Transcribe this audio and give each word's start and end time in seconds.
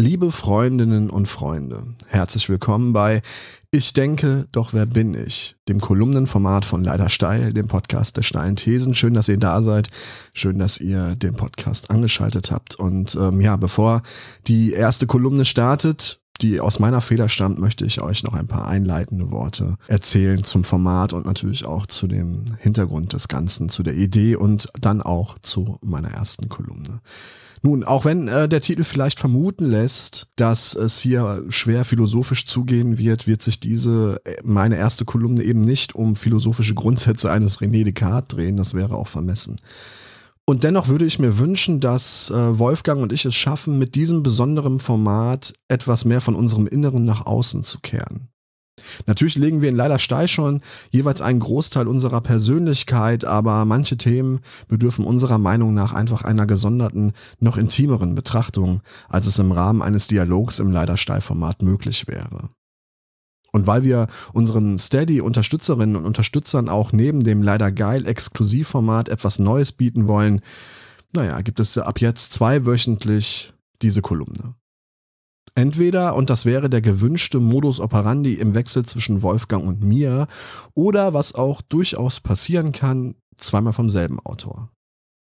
Liebe 0.00 0.32
Freundinnen 0.32 1.10
und 1.10 1.26
Freunde, 1.26 1.82
herzlich 2.06 2.48
willkommen 2.48 2.94
bei 2.94 3.20
Ich 3.70 3.92
denke, 3.92 4.46
doch 4.50 4.72
wer 4.72 4.86
bin 4.86 5.12
ich? 5.12 5.56
Dem 5.68 5.78
Kolumnenformat 5.78 6.64
von 6.64 6.82
Leider 6.82 7.10
Steil, 7.10 7.52
dem 7.52 7.68
Podcast 7.68 8.16
der 8.16 8.22
steilen 8.22 8.56
Thesen. 8.56 8.94
Schön, 8.94 9.12
dass 9.12 9.28
ihr 9.28 9.36
da 9.36 9.62
seid. 9.62 9.90
Schön, 10.32 10.58
dass 10.58 10.78
ihr 10.78 11.16
den 11.16 11.34
Podcast 11.34 11.90
angeschaltet 11.90 12.50
habt. 12.50 12.76
Und 12.76 13.14
ähm, 13.14 13.42
ja, 13.42 13.56
bevor 13.56 14.00
die 14.46 14.72
erste 14.72 15.06
Kolumne 15.06 15.44
startet, 15.44 16.22
die 16.40 16.60
aus 16.60 16.78
meiner 16.78 17.02
Feder 17.02 17.28
stammt, 17.28 17.58
möchte 17.58 17.84
ich 17.84 18.00
euch 18.00 18.22
noch 18.22 18.32
ein 18.32 18.46
paar 18.46 18.68
einleitende 18.68 19.30
Worte 19.30 19.76
erzählen 19.86 20.42
zum 20.44 20.64
Format 20.64 21.12
und 21.12 21.26
natürlich 21.26 21.66
auch 21.66 21.84
zu 21.84 22.06
dem 22.06 22.46
Hintergrund 22.58 23.12
des 23.12 23.28
Ganzen, 23.28 23.68
zu 23.68 23.82
der 23.82 23.96
Idee 23.96 24.36
und 24.36 24.70
dann 24.80 25.02
auch 25.02 25.38
zu 25.40 25.76
meiner 25.82 26.08
ersten 26.08 26.48
Kolumne. 26.48 27.02
Nun, 27.62 27.84
auch 27.84 28.06
wenn 28.06 28.28
äh, 28.28 28.48
der 28.48 28.62
Titel 28.62 28.84
vielleicht 28.84 29.20
vermuten 29.20 29.66
lässt, 29.66 30.28
dass 30.36 30.74
es 30.74 30.98
hier 30.98 31.44
schwer 31.50 31.84
philosophisch 31.84 32.46
zugehen 32.46 32.96
wird, 32.96 33.26
wird 33.26 33.42
sich 33.42 33.60
diese, 33.60 34.20
äh, 34.24 34.36
meine 34.42 34.76
erste 34.76 35.04
Kolumne 35.04 35.42
eben 35.42 35.60
nicht 35.60 35.94
um 35.94 36.16
philosophische 36.16 36.74
Grundsätze 36.74 37.30
eines 37.30 37.58
René 37.58 37.84
Descartes 37.84 38.36
drehen, 38.36 38.56
das 38.56 38.72
wäre 38.72 38.96
auch 38.96 39.08
vermessen. 39.08 39.56
Und 40.46 40.64
dennoch 40.64 40.88
würde 40.88 41.04
ich 41.04 41.18
mir 41.18 41.38
wünschen, 41.38 41.80
dass 41.80 42.30
äh, 42.30 42.58
Wolfgang 42.58 43.02
und 43.02 43.12
ich 43.12 43.26
es 43.26 43.34
schaffen, 43.34 43.78
mit 43.78 43.94
diesem 43.94 44.22
besonderen 44.22 44.80
Format 44.80 45.52
etwas 45.68 46.06
mehr 46.06 46.22
von 46.22 46.34
unserem 46.34 46.66
Inneren 46.66 47.04
nach 47.04 47.26
außen 47.26 47.62
zu 47.62 47.80
kehren. 47.80 48.29
Natürlich 49.06 49.36
legen 49.36 49.62
wir 49.62 49.68
in 49.68 49.76
leider 49.76 49.98
Steil 49.98 50.28
schon 50.28 50.60
jeweils 50.90 51.20
einen 51.20 51.40
Großteil 51.40 51.88
unserer 51.88 52.20
Persönlichkeit, 52.20 53.24
aber 53.24 53.64
manche 53.64 53.96
Themen 53.96 54.40
bedürfen 54.68 55.04
unserer 55.04 55.38
Meinung 55.38 55.74
nach 55.74 55.92
einfach 55.92 56.22
einer 56.22 56.46
gesonderten, 56.46 57.12
noch 57.38 57.56
intimeren 57.56 58.14
Betrachtung, 58.14 58.80
als 59.08 59.26
es 59.26 59.38
im 59.38 59.52
Rahmen 59.52 59.82
eines 59.82 60.06
Dialogs 60.06 60.58
im 60.58 60.70
leider 60.70 60.96
Steil-Format 60.96 61.62
möglich 61.62 62.06
wäre. 62.08 62.50
Und 63.52 63.66
weil 63.66 63.82
wir 63.82 64.06
unseren 64.32 64.78
Steady-Unterstützerinnen 64.78 65.96
und 65.96 66.04
Unterstützern 66.04 66.68
auch 66.68 66.92
neben 66.92 67.24
dem 67.24 67.42
leider 67.42 67.72
geil 67.72 68.06
Exklusivformat 68.06 69.08
etwas 69.08 69.38
Neues 69.38 69.72
bieten 69.72 70.06
wollen, 70.06 70.40
naja, 71.12 71.40
gibt 71.40 71.58
es 71.58 71.76
ab 71.76 72.00
jetzt 72.00 72.32
zweiwöchentlich 72.32 73.52
diese 73.82 74.02
Kolumne. 74.02 74.54
Entweder, 75.54 76.14
und 76.14 76.30
das 76.30 76.44
wäre 76.44 76.70
der 76.70 76.80
gewünschte 76.80 77.40
Modus 77.40 77.80
operandi 77.80 78.34
im 78.34 78.54
Wechsel 78.54 78.84
zwischen 78.84 79.22
Wolfgang 79.22 79.66
und 79.66 79.82
mir, 79.82 80.26
oder 80.74 81.12
was 81.14 81.34
auch 81.34 81.60
durchaus 81.62 82.20
passieren 82.20 82.72
kann, 82.72 83.14
zweimal 83.36 83.72
vom 83.72 83.90
selben 83.90 84.20
Autor. 84.20 84.70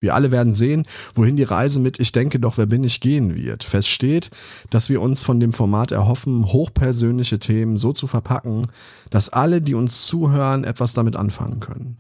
Wir 0.05 0.15
alle 0.15 0.31
werden 0.31 0.55
sehen, 0.55 0.87
wohin 1.15 1.37
die 1.37 1.45
Reise 1.45 1.81
mit 1.81 1.99
Ich 1.99 2.13
denke 2.13 2.39
doch, 2.39 2.59
wer 2.59 2.67
bin 2.67 2.85
ich 2.85 3.01
gehen 3.01 3.35
wird. 3.37 3.65
Fest 3.65 3.89
steht, 3.89 4.29
dass 4.69 4.91
wir 4.91 5.01
uns 5.01 5.23
von 5.23 5.41
dem 5.41 5.55
Format 5.55 5.93
erhoffen, 5.93 6.53
hochpersönliche 6.53 7.39
Themen 7.39 7.79
so 7.79 7.95
zu 7.95 8.07
verpacken, 8.07 8.67
dass 9.09 9.31
alle, 9.31 9.63
die 9.63 9.73
uns 9.73 10.07
zuhören, 10.07 10.65
etwas 10.65 10.93
damit 10.93 11.17
anfangen 11.17 11.59
können. 11.59 11.97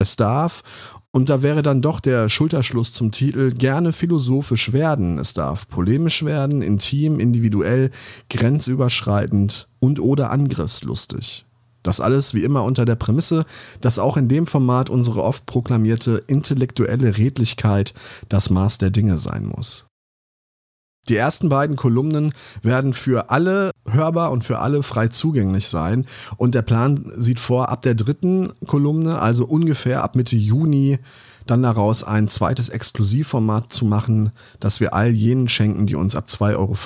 Es 0.00 0.16
darf, 0.16 0.64
und 1.12 1.28
da 1.28 1.42
wäre 1.42 1.62
dann 1.62 1.82
doch 1.82 2.00
der 2.00 2.30
Schulterschluss 2.30 2.92
zum 2.92 3.10
Titel, 3.10 3.52
gerne 3.52 3.92
philosophisch 3.92 4.72
werden. 4.72 5.18
Es 5.18 5.34
darf 5.34 5.68
polemisch 5.68 6.24
werden, 6.24 6.62
intim, 6.62 7.20
individuell, 7.20 7.90
grenzüberschreitend 8.30 9.68
und 9.78 10.00
oder 10.00 10.30
angriffslustig. 10.30 11.44
Das 11.82 12.00
alles 12.00 12.32
wie 12.32 12.44
immer 12.44 12.64
unter 12.64 12.84
der 12.84 12.94
Prämisse, 12.94 13.44
dass 13.80 13.98
auch 13.98 14.16
in 14.16 14.28
dem 14.28 14.46
Format 14.46 14.88
unsere 14.88 15.22
oft 15.22 15.44
proklamierte 15.46 16.22
intellektuelle 16.26 17.18
Redlichkeit 17.18 17.92
das 18.28 18.48
Maß 18.50 18.78
der 18.78 18.90
Dinge 18.90 19.18
sein 19.18 19.44
muss. 19.44 19.84
Die 21.08 21.16
ersten 21.16 21.48
beiden 21.48 21.76
Kolumnen 21.76 22.32
werden 22.62 22.94
für 22.94 23.30
alle 23.30 23.72
hörbar 23.88 24.30
und 24.30 24.44
für 24.44 24.60
alle 24.60 24.84
frei 24.84 25.08
zugänglich 25.08 25.66
sein. 25.66 26.06
Und 26.36 26.54
der 26.54 26.62
Plan 26.62 27.12
sieht 27.16 27.40
vor, 27.40 27.70
ab 27.70 27.82
der 27.82 27.96
dritten 27.96 28.52
Kolumne, 28.68 29.18
also 29.18 29.44
ungefähr 29.44 30.04
ab 30.04 30.14
Mitte 30.14 30.36
Juni, 30.36 31.00
dann 31.46 31.62
daraus 31.62 32.04
ein 32.04 32.28
zweites 32.28 32.68
Exklusivformat 32.68 33.72
zu 33.72 33.84
machen, 33.84 34.32
das 34.60 34.80
wir 34.80 34.94
all 34.94 35.10
jenen 35.10 35.48
schenken, 35.48 35.86
die 35.86 35.94
uns 35.94 36.14
ab 36.16 36.26
2,50 36.28 36.56
Euro 36.56 36.76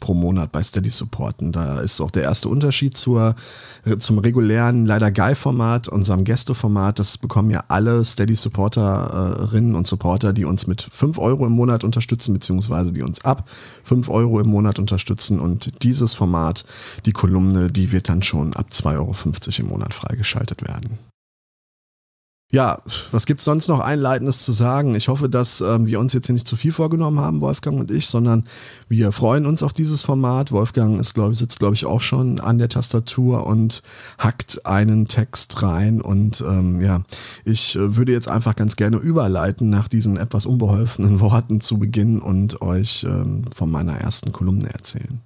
pro 0.00 0.14
Monat 0.14 0.52
bei 0.52 0.62
Steady 0.62 0.90
supporten. 0.90 1.52
Da 1.52 1.80
ist 1.80 2.00
auch 2.00 2.10
der 2.10 2.22
erste 2.22 2.48
Unterschied 2.48 2.96
zur, 2.96 3.34
zum 3.98 4.18
regulären, 4.18 4.86
leider 4.86 5.10
Geil-Format, 5.10 5.88
unserem 5.88 6.24
Gästeformat. 6.24 6.98
Das 6.98 7.18
bekommen 7.18 7.50
ja 7.50 7.64
alle 7.68 8.04
Steady-Supporterinnen 8.04 9.74
und 9.74 9.86
Supporter, 9.86 10.32
die 10.32 10.44
uns 10.44 10.66
mit 10.66 10.82
5 10.82 11.18
Euro 11.18 11.46
im 11.46 11.52
Monat 11.52 11.84
unterstützen, 11.84 12.32
beziehungsweise 12.32 12.92
die 12.92 13.02
uns 13.02 13.24
ab 13.24 13.48
5 13.84 14.08
Euro 14.08 14.40
im 14.40 14.48
Monat 14.48 14.78
unterstützen. 14.78 15.40
Und 15.40 15.82
dieses 15.82 16.14
Format, 16.14 16.64
die 17.04 17.12
Kolumne, 17.12 17.68
die 17.68 17.92
wird 17.92 18.08
dann 18.08 18.22
schon 18.22 18.54
ab 18.54 18.68
2,50 18.72 18.94
Euro 18.96 19.14
im 19.58 19.66
Monat 19.66 19.94
freigeschaltet 19.94 20.62
werden. 20.62 20.98
Ja, 22.54 22.82
was 23.12 23.24
gibt's 23.24 23.44
sonst 23.44 23.68
noch 23.68 23.80
Einleitendes 23.80 24.42
zu 24.42 24.52
sagen? 24.52 24.94
Ich 24.94 25.08
hoffe, 25.08 25.30
dass 25.30 25.62
ähm, 25.62 25.86
wir 25.86 25.98
uns 25.98 26.12
jetzt 26.12 26.26
hier 26.26 26.34
nicht 26.34 26.46
zu 26.46 26.54
viel 26.54 26.72
vorgenommen 26.72 27.18
haben, 27.18 27.40
Wolfgang 27.40 27.80
und 27.80 27.90
ich, 27.90 28.08
sondern 28.08 28.44
wir 28.90 29.10
freuen 29.10 29.46
uns 29.46 29.62
auf 29.62 29.72
dieses 29.72 30.02
Format. 30.02 30.52
Wolfgang 30.52 31.00
ist, 31.00 31.14
glaube 31.14 31.32
ich, 31.32 31.38
sitzt, 31.38 31.60
glaube 31.60 31.76
ich, 31.76 31.86
auch 31.86 32.02
schon 32.02 32.40
an 32.40 32.58
der 32.58 32.68
Tastatur 32.68 33.46
und 33.46 33.82
hackt 34.18 34.66
einen 34.66 35.08
Text 35.08 35.62
rein. 35.62 36.02
Und 36.02 36.42
ähm, 36.46 36.82
ja, 36.82 37.04
ich 37.46 37.74
äh, 37.74 37.96
würde 37.96 38.12
jetzt 38.12 38.28
einfach 38.28 38.54
ganz 38.54 38.76
gerne 38.76 38.98
überleiten, 38.98 39.70
nach 39.70 39.88
diesen 39.88 40.18
etwas 40.18 40.44
unbeholfenen 40.44 41.20
Worten 41.20 41.62
zu 41.62 41.78
beginnen 41.78 42.20
und 42.20 42.60
euch 42.60 43.04
ähm, 43.04 43.44
von 43.56 43.70
meiner 43.70 43.96
ersten 43.96 44.30
Kolumne 44.30 44.68
erzählen. 44.70 45.22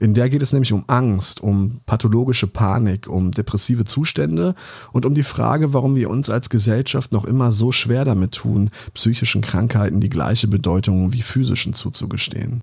In 0.00 0.14
der 0.14 0.28
geht 0.30 0.42
es 0.42 0.52
nämlich 0.52 0.72
um 0.72 0.84
Angst, 0.86 1.40
um 1.40 1.80
pathologische 1.84 2.46
Panik, 2.46 3.08
um 3.08 3.32
depressive 3.32 3.84
Zustände 3.84 4.54
und 4.92 5.04
um 5.04 5.14
die 5.14 5.24
Frage, 5.24 5.74
warum 5.74 5.96
wir 5.96 6.08
uns 6.08 6.30
als 6.30 6.50
Gesellschaft 6.50 7.10
noch 7.12 7.24
immer 7.24 7.50
so 7.50 7.72
schwer 7.72 8.04
damit 8.04 8.32
tun, 8.32 8.70
psychischen 8.94 9.42
Krankheiten 9.42 10.00
die 10.00 10.10
gleiche 10.10 10.46
Bedeutung 10.46 11.12
wie 11.12 11.22
physischen 11.22 11.74
zuzugestehen. 11.74 12.60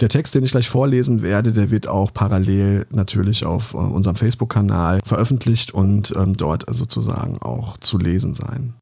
Der 0.00 0.08
Text, 0.08 0.34
den 0.34 0.44
ich 0.44 0.50
gleich 0.52 0.68
vorlesen 0.68 1.22
werde, 1.22 1.52
der 1.52 1.70
wird 1.70 1.88
auch 1.88 2.12
parallel 2.12 2.86
natürlich 2.90 3.44
auf 3.44 3.74
äh, 3.74 3.78
unserem 3.78 4.16
Facebook-Kanal 4.16 5.00
veröffentlicht 5.04 5.72
und 5.72 6.14
ähm, 6.16 6.36
dort 6.36 6.64
sozusagen 6.68 7.38
auch 7.38 7.76
zu 7.78 7.98
lesen 7.98 8.34
sein. 8.34 8.74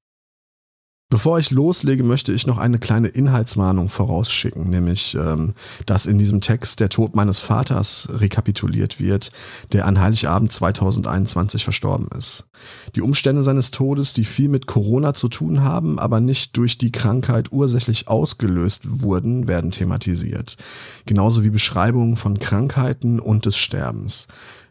Bevor 1.12 1.38
ich 1.38 1.50
loslege, 1.50 2.04
möchte 2.04 2.32
ich 2.32 2.46
noch 2.46 2.56
eine 2.56 2.78
kleine 2.78 3.08
Inhaltswarnung 3.08 3.90
vorausschicken, 3.90 4.70
nämlich, 4.70 5.14
ähm, 5.14 5.52
dass 5.84 6.06
in 6.06 6.16
diesem 6.16 6.40
Text 6.40 6.80
der 6.80 6.88
Tod 6.88 7.14
meines 7.14 7.38
Vaters 7.38 8.08
rekapituliert 8.10 8.98
wird, 8.98 9.30
der 9.72 9.84
an 9.84 10.00
Heiligabend 10.00 10.50
2021 10.50 11.64
verstorben 11.64 12.08
ist. 12.18 12.46
Die 12.94 13.02
Umstände 13.02 13.42
seines 13.42 13.72
Todes, 13.72 14.14
die 14.14 14.24
viel 14.24 14.48
mit 14.48 14.66
Corona 14.66 15.12
zu 15.12 15.28
tun 15.28 15.62
haben, 15.62 15.98
aber 15.98 16.20
nicht 16.20 16.56
durch 16.56 16.78
die 16.78 16.92
Krankheit 16.92 17.52
ursächlich 17.52 18.08
ausgelöst 18.08 19.02
wurden, 19.02 19.46
werden 19.46 19.70
thematisiert. 19.70 20.56
Genauso 21.04 21.44
wie 21.44 21.50
Beschreibungen 21.50 22.16
von 22.16 22.38
Krankheiten 22.38 23.20
und 23.20 23.44
des 23.44 23.58
Sterbens. 23.58 24.28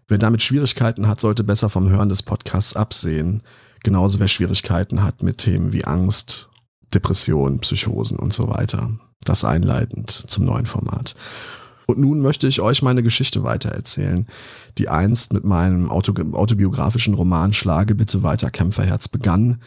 Wer 0.07 0.17
damit 0.17 0.41
Schwierigkeiten 0.41 1.07
hat, 1.07 1.21
sollte 1.21 1.43
besser 1.43 1.69
vom 1.69 1.87
Hören 1.87 2.09
des 2.09 2.23
Podcasts 2.23 2.75
absehen. 2.75 3.43
Genauso 3.83 4.19
wer 4.19 4.27
Schwierigkeiten 4.27 5.03
hat 5.03 5.23
mit 5.23 5.39
Themen 5.39 5.73
wie 5.73 5.85
Angst, 5.85 6.49
Depression, 6.93 7.59
Psychosen 7.59 8.17
und 8.17 8.33
so 8.33 8.47
weiter. 8.47 8.91
Das 9.23 9.43
einleitend 9.43 10.11
zum 10.11 10.45
neuen 10.45 10.65
Format. 10.65 11.15
Und 11.87 11.99
nun 11.99 12.21
möchte 12.21 12.47
ich 12.47 12.61
euch 12.61 12.81
meine 12.81 13.03
Geschichte 13.03 13.43
weitererzählen, 13.43 14.27
die 14.77 14.87
einst 14.87 15.33
mit 15.33 15.43
meinem 15.43 15.89
autobiografischen 15.89 17.13
Roman 17.13 17.53
Schlage 17.53 17.95
bitte 17.95 18.23
weiter 18.23 18.49
Kämpferherz 18.49 19.07
begann 19.07 19.61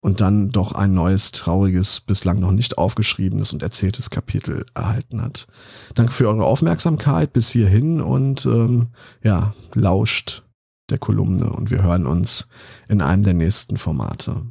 und 0.00 0.20
dann 0.20 0.48
doch 0.48 0.72
ein 0.72 0.94
neues, 0.94 1.30
trauriges, 1.30 2.00
bislang 2.00 2.40
noch 2.40 2.52
nicht 2.52 2.78
aufgeschriebenes 2.78 3.52
und 3.52 3.62
erzähltes 3.62 4.10
Kapitel 4.10 4.64
erhalten 4.74 5.22
hat. 5.22 5.46
Danke 5.94 6.12
für 6.12 6.28
eure 6.28 6.44
Aufmerksamkeit 6.44 7.32
bis 7.32 7.50
hierhin 7.50 8.00
und 8.00 8.46
ähm, 8.46 8.88
ja, 9.22 9.54
lauscht 9.74 10.42
der 10.90 10.98
Kolumne 10.98 11.50
und 11.50 11.70
wir 11.70 11.82
hören 11.82 12.06
uns 12.06 12.48
in 12.88 13.00
einem 13.00 13.22
der 13.22 13.34
nächsten 13.34 13.76
Formate. 13.76 14.46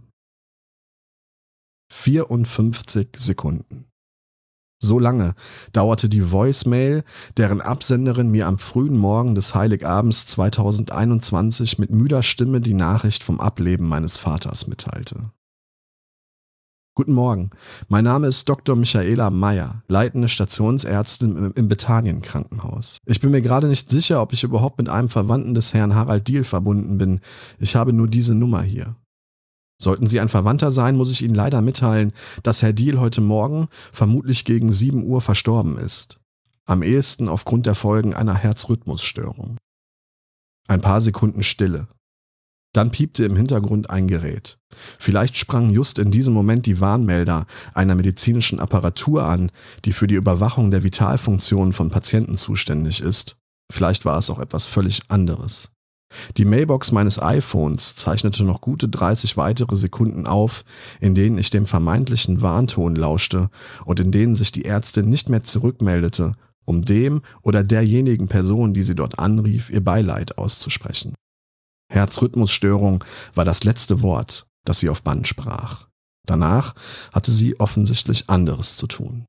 54 1.91 3.09
Sekunden. 3.17 3.85
So 4.81 4.97
lange 4.97 5.33
dauerte 5.73 6.07
die 6.07 6.31
Voicemail, 6.31 7.03
deren 7.35 7.59
Absenderin 7.59 8.31
mir 8.31 8.47
am 8.47 8.59
frühen 8.59 8.97
Morgen 8.97 9.35
des 9.35 9.53
Heiligabends 9.53 10.25
2021 10.27 11.79
mit 11.79 11.89
müder 11.89 12.23
Stimme 12.23 12.61
die 12.61 12.73
Nachricht 12.73 13.23
vom 13.23 13.41
Ableben 13.41 13.87
meines 13.87 14.17
Vaters 14.17 14.67
mitteilte. 14.67 15.31
Guten 16.99 17.13
Morgen. 17.13 17.49
Mein 17.87 18.03
Name 18.03 18.27
ist 18.27 18.49
Dr. 18.49 18.75
Michaela 18.75 19.29
Meyer, 19.29 19.83
leitende 19.87 20.27
Stationsärztin 20.27 21.53
im 21.55 21.69
Bethanien 21.69 22.21
Krankenhaus. 22.21 22.97
Ich 23.05 23.21
bin 23.21 23.31
mir 23.31 23.41
gerade 23.41 23.69
nicht 23.69 23.89
sicher, 23.89 24.21
ob 24.21 24.33
ich 24.33 24.43
überhaupt 24.43 24.79
mit 24.79 24.89
einem 24.89 25.07
Verwandten 25.07 25.53
des 25.53 25.73
Herrn 25.73 25.95
Harald 25.95 26.27
Diel 26.27 26.43
verbunden 26.43 26.97
bin. 26.97 27.21
Ich 27.57 27.77
habe 27.77 27.93
nur 27.93 28.09
diese 28.09 28.35
Nummer 28.35 28.63
hier. 28.63 28.97
Sollten 29.81 30.07
Sie 30.07 30.19
ein 30.19 30.27
Verwandter 30.27 30.71
sein, 30.71 30.97
muss 30.97 31.09
ich 31.09 31.21
Ihnen 31.21 31.35
leider 31.35 31.61
mitteilen, 31.61 32.11
dass 32.43 32.63
Herr 32.63 32.73
Diel 32.73 32.99
heute 32.99 33.21
Morgen 33.21 33.69
vermutlich 33.93 34.43
gegen 34.43 34.73
7 34.73 35.05
Uhr 35.05 35.21
verstorben 35.21 35.77
ist. 35.77 36.17
Am 36.65 36.83
ehesten 36.83 37.29
aufgrund 37.29 37.65
der 37.65 37.75
Folgen 37.75 38.13
einer 38.13 38.35
Herzrhythmusstörung. 38.35 39.55
Ein 40.67 40.81
paar 40.81 40.99
Sekunden 40.99 41.43
Stille. 41.43 41.87
Dann 42.79 42.91
piepte 42.91 43.25
im 43.25 43.35
Hintergrund 43.35 43.89
ein 43.89 44.07
Gerät. 44.07 44.57
Vielleicht 44.99 45.35
sprang 45.35 45.69
just 45.69 45.99
in 45.99 46.11
diesem 46.11 46.33
Moment 46.33 46.65
die 46.65 46.79
Warnmelder 46.79 47.45
einer 47.73 47.93
medizinischen 47.93 48.61
Apparatur 48.61 49.25
an, 49.25 49.51
die 49.83 49.91
für 49.91 50.07
die 50.07 50.15
Überwachung 50.15 50.71
der 50.71 50.81
Vitalfunktionen 50.81 51.73
von 51.73 51.89
Patienten 51.89 52.37
zuständig 52.37 53.01
ist. 53.01 53.35
Vielleicht 53.69 54.05
war 54.05 54.17
es 54.17 54.29
auch 54.29 54.39
etwas 54.39 54.65
völlig 54.65 55.01
anderes. 55.09 55.71
Die 56.37 56.45
Mailbox 56.45 56.93
meines 56.93 57.21
iPhones 57.21 57.95
zeichnete 57.95 58.45
noch 58.45 58.61
gute 58.61 58.87
30 58.87 59.35
weitere 59.35 59.75
Sekunden 59.75 60.25
auf, 60.25 60.63
in 61.01 61.15
denen 61.15 61.37
ich 61.37 61.49
dem 61.49 61.65
vermeintlichen 61.65 62.41
Warnton 62.41 62.95
lauschte 62.95 63.49
und 63.83 63.99
in 63.99 64.13
denen 64.13 64.35
sich 64.35 64.53
die 64.53 64.63
Ärztin 64.63 65.09
nicht 65.09 65.27
mehr 65.27 65.43
zurückmeldete, 65.43 66.37
um 66.63 66.85
dem 66.85 67.23
oder 67.41 67.61
derjenigen 67.61 68.29
Person, 68.29 68.73
die 68.73 68.83
sie 68.83 68.95
dort 68.95 69.19
anrief, 69.19 69.69
ihr 69.69 69.83
Beileid 69.83 70.37
auszusprechen. 70.37 71.13
Herzrhythmusstörung 71.89 73.03
war 73.35 73.45
das 73.45 73.63
letzte 73.63 74.01
Wort, 74.01 74.45
das 74.63 74.79
sie 74.79 74.89
auf 74.89 75.01
Band 75.01 75.27
sprach. 75.27 75.87
Danach 76.25 76.75
hatte 77.11 77.31
sie 77.31 77.59
offensichtlich 77.59 78.29
anderes 78.29 78.77
zu 78.77 78.87
tun. 78.87 79.25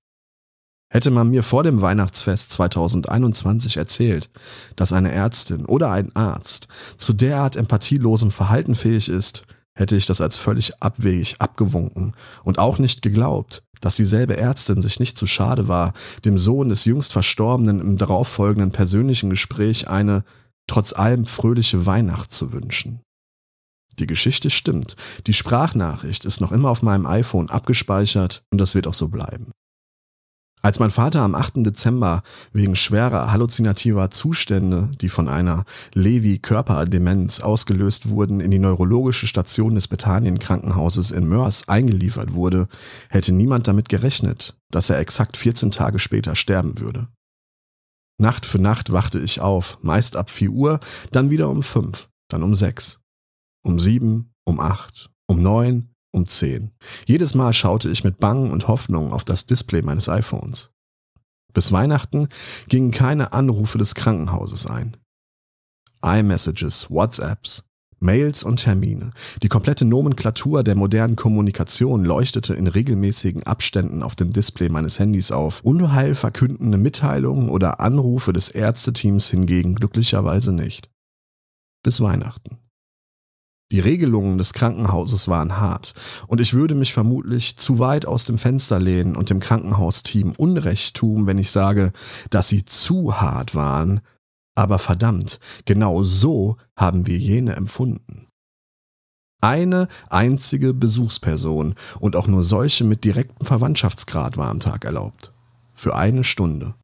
Hätte 0.92 1.10
man 1.10 1.30
mir 1.30 1.42
vor 1.42 1.62
dem 1.62 1.80
Weihnachtsfest 1.80 2.50
2021 2.52 3.76
erzählt, 3.76 4.28
dass 4.74 4.92
eine 4.92 5.12
Ärztin 5.12 5.64
oder 5.64 5.92
ein 5.92 6.14
Arzt 6.16 6.66
zu 6.96 7.12
derart 7.12 7.56
empathielosem 7.56 8.32
Verhalten 8.32 8.74
fähig 8.74 9.08
ist, 9.08 9.44
hätte 9.72 9.94
ich 9.96 10.06
das 10.06 10.20
als 10.20 10.36
völlig 10.36 10.82
abwegig 10.82 11.36
abgewunken 11.38 12.14
und 12.42 12.58
auch 12.58 12.78
nicht 12.78 13.02
geglaubt, 13.02 13.62
dass 13.80 13.94
dieselbe 13.94 14.36
Ärztin 14.36 14.82
sich 14.82 14.98
nicht 14.98 15.16
zu 15.16 15.26
schade 15.26 15.68
war, 15.68 15.92
dem 16.24 16.38
Sohn 16.38 16.68
des 16.68 16.84
jüngst 16.84 17.12
Verstorbenen 17.12 17.80
im 17.80 17.96
darauffolgenden 17.96 18.72
persönlichen 18.72 19.30
Gespräch 19.30 19.88
eine 19.88 20.24
trotz 20.70 20.92
allem 20.92 21.26
fröhliche 21.26 21.84
Weihnacht 21.84 22.32
zu 22.32 22.52
wünschen. 22.52 23.00
Die 23.98 24.06
Geschichte 24.06 24.50
stimmt, 24.50 24.94
die 25.26 25.32
Sprachnachricht 25.32 26.24
ist 26.24 26.40
noch 26.40 26.52
immer 26.52 26.70
auf 26.70 26.82
meinem 26.82 27.06
iPhone 27.06 27.50
abgespeichert 27.50 28.44
und 28.52 28.60
das 28.60 28.76
wird 28.76 28.86
auch 28.86 28.94
so 28.94 29.08
bleiben. 29.08 29.50
Als 30.62 30.78
mein 30.78 30.92
Vater 30.92 31.22
am 31.22 31.34
8. 31.34 31.66
Dezember 31.66 32.22
wegen 32.52 32.76
schwerer 32.76 33.32
halluzinativer 33.32 34.12
Zustände, 34.12 34.90
die 35.00 35.08
von 35.08 35.28
einer 35.28 35.64
Lewy-Körperdemenz 35.94 37.40
ausgelöst 37.40 38.08
wurden, 38.10 38.40
in 38.40 38.52
die 38.52 38.58
neurologische 38.60 39.26
Station 39.26 39.74
des 39.74 39.88
Bethanien-Krankenhauses 39.88 41.10
in 41.10 41.26
Mörs 41.26 41.66
eingeliefert 41.66 42.32
wurde, 42.34 42.68
hätte 43.08 43.32
niemand 43.32 43.66
damit 43.66 43.88
gerechnet, 43.88 44.54
dass 44.70 44.88
er 44.88 44.98
exakt 45.00 45.36
14 45.36 45.72
Tage 45.72 45.98
später 45.98 46.36
sterben 46.36 46.78
würde. 46.78 47.08
Nacht 48.20 48.46
für 48.46 48.58
Nacht 48.58 48.92
wachte 48.92 49.18
ich 49.18 49.40
auf, 49.40 49.78
meist 49.82 50.16
ab 50.16 50.30
4 50.30 50.50
Uhr, 50.50 50.80
dann 51.10 51.30
wieder 51.30 51.48
um 51.48 51.62
5, 51.62 52.08
dann 52.28 52.42
um 52.42 52.54
6, 52.54 53.00
um 53.64 53.78
7, 53.78 54.32
um 54.44 54.60
8, 54.60 55.10
um 55.26 55.42
9, 55.42 55.94
um 56.12 56.26
10. 56.26 56.70
Jedes 57.06 57.34
Mal 57.34 57.52
schaute 57.52 57.88
ich 57.88 58.04
mit 58.04 58.18
Bangen 58.18 58.50
und 58.50 58.68
Hoffnung 58.68 59.12
auf 59.12 59.24
das 59.24 59.46
Display 59.46 59.82
meines 59.82 60.08
iPhones. 60.08 60.70
Bis 61.52 61.72
Weihnachten 61.72 62.28
gingen 62.68 62.90
keine 62.90 63.32
Anrufe 63.32 63.78
des 63.78 63.94
Krankenhauses 63.94 64.66
ein. 64.66 64.96
iMessages, 66.02 66.90
WhatsApps, 66.90 67.64
Mails 68.00 68.42
und 68.42 68.56
Termine. 68.56 69.12
Die 69.42 69.48
komplette 69.48 69.84
Nomenklatur 69.84 70.64
der 70.64 70.74
modernen 70.74 71.16
Kommunikation 71.16 72.04
leuchtete 72.04 72.54
in 72.54 72.66
regelmäßigen 72.66 73.42
Abständen 73.42 74.02
auf 74.02 74.16
dem 74.16 74.32
Display 74.32 74.70
meines 74.70 74.98
Handys 74.98 75.30
auf. 75.30 75.60
Unheil 75.62 76.14
verkündende 76.14 76.78
Mitteilungen 76.78 77.50
oder 77.50 77.80
Anrufe 77.80 78.32
des 78.32 78.48
Ärzteteams 78.48 79.28
hingegen 79.28 79.74
glücklicherweise 79.74 80.52
nicht. 80.52 80.88
Bis 81.82 82.00
Weihnachten. 82.00 82.58
Die 83.72 83.80
Regelungen 83.80 84.36
des 84.36 84.52
Krankenhauses 84.52 85.28
waren 85.28 85.58
hart 85.58 85.94
und 86.26 86.40
ich 86.40 86.54
würde 86.54 86.74
mich 86.74 86.92
vermutlich 86.92 87.56
zu 87.56 87.78
weit 87.78 88.04
aus 88.04 88.24
dem 88.24 88.36
Fenster 88.36 88.80
lehnen 88.80 89.14
und 89.14 89.30
dem 89.30 89.38
Krankenhausteam 89.38 90.32
Unrecht 90.36 90.96
tun, 90.96 91.26
wenn 91.26 91.38
ich 91.38 91.50
sage, 91.50 91.92
dass 92.30 92.48
sie 92.48 92.64
zu 92.64 93.20
hart 93.20 93.54
waren. 93.54 94.00
Aber 94.60 94.78
verdammt, 94.78 95.40
genau 95.64 96.02
so 96.02 96.58
haben 96.76 97.06
wir 97.06 97.16
jene 97.16 97.56
empfunden. 97.56 98.26
Eine 99.40 99.88
einzige 100.10 100.74
Besuchsperson 100.74 101.76
und 101.98 102.14
auch 102.14 102.26
nur 102.26 102.44
solche 102.44 102.84
mit 102.84 103.02
direktem 103.04 103.46
Verwandtschaftsgrad 103.46 104.36
war 104.36 104.50
am 104.50 104.60
Tag 104.60 104.84
erlaubt. 104.84 105.32
Für 105.72 105.96
eine 105.96 106.24
Stunde. 106.24 106.74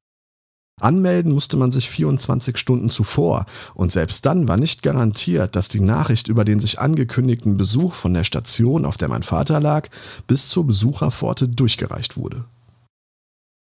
Anmelden 0.80 1.32
musste 1.32 1.58
man 1.58 1.70
sich 1.70 1.90
24 1.90 2.56
Stunden 2.56 2.88
zuvor 2.88 3.44
und 3.74 3.92
selbst 3.92 4.24
dann 4.24 4.48
war 4.48 4.56
nicht 4.56 4.82
garantiert, 4.82 5.54
dass 5.54 5.68
die 5.68 5.80
Nachricht 5.80 6.28
über 6.28 6.46
den 6.46 6.60
sich 6.60 6.80
angekündigten 6.80 7.58
Besuch 7.58 7.92
von 7.94 8.14
der 8.14 8.24
Station, 8.24 8.86
auf 8.86 8.96
der 8.96 9.08
mein 9.08 9.22
Vater 9.22 9.60
lag, 9.60 9.90
bis 10.26 10.48
zur 10.48 10.66
Besucherpforte 10.66 11.46
durchgereicht 11.46 12.16
wurde. 12.16 12.46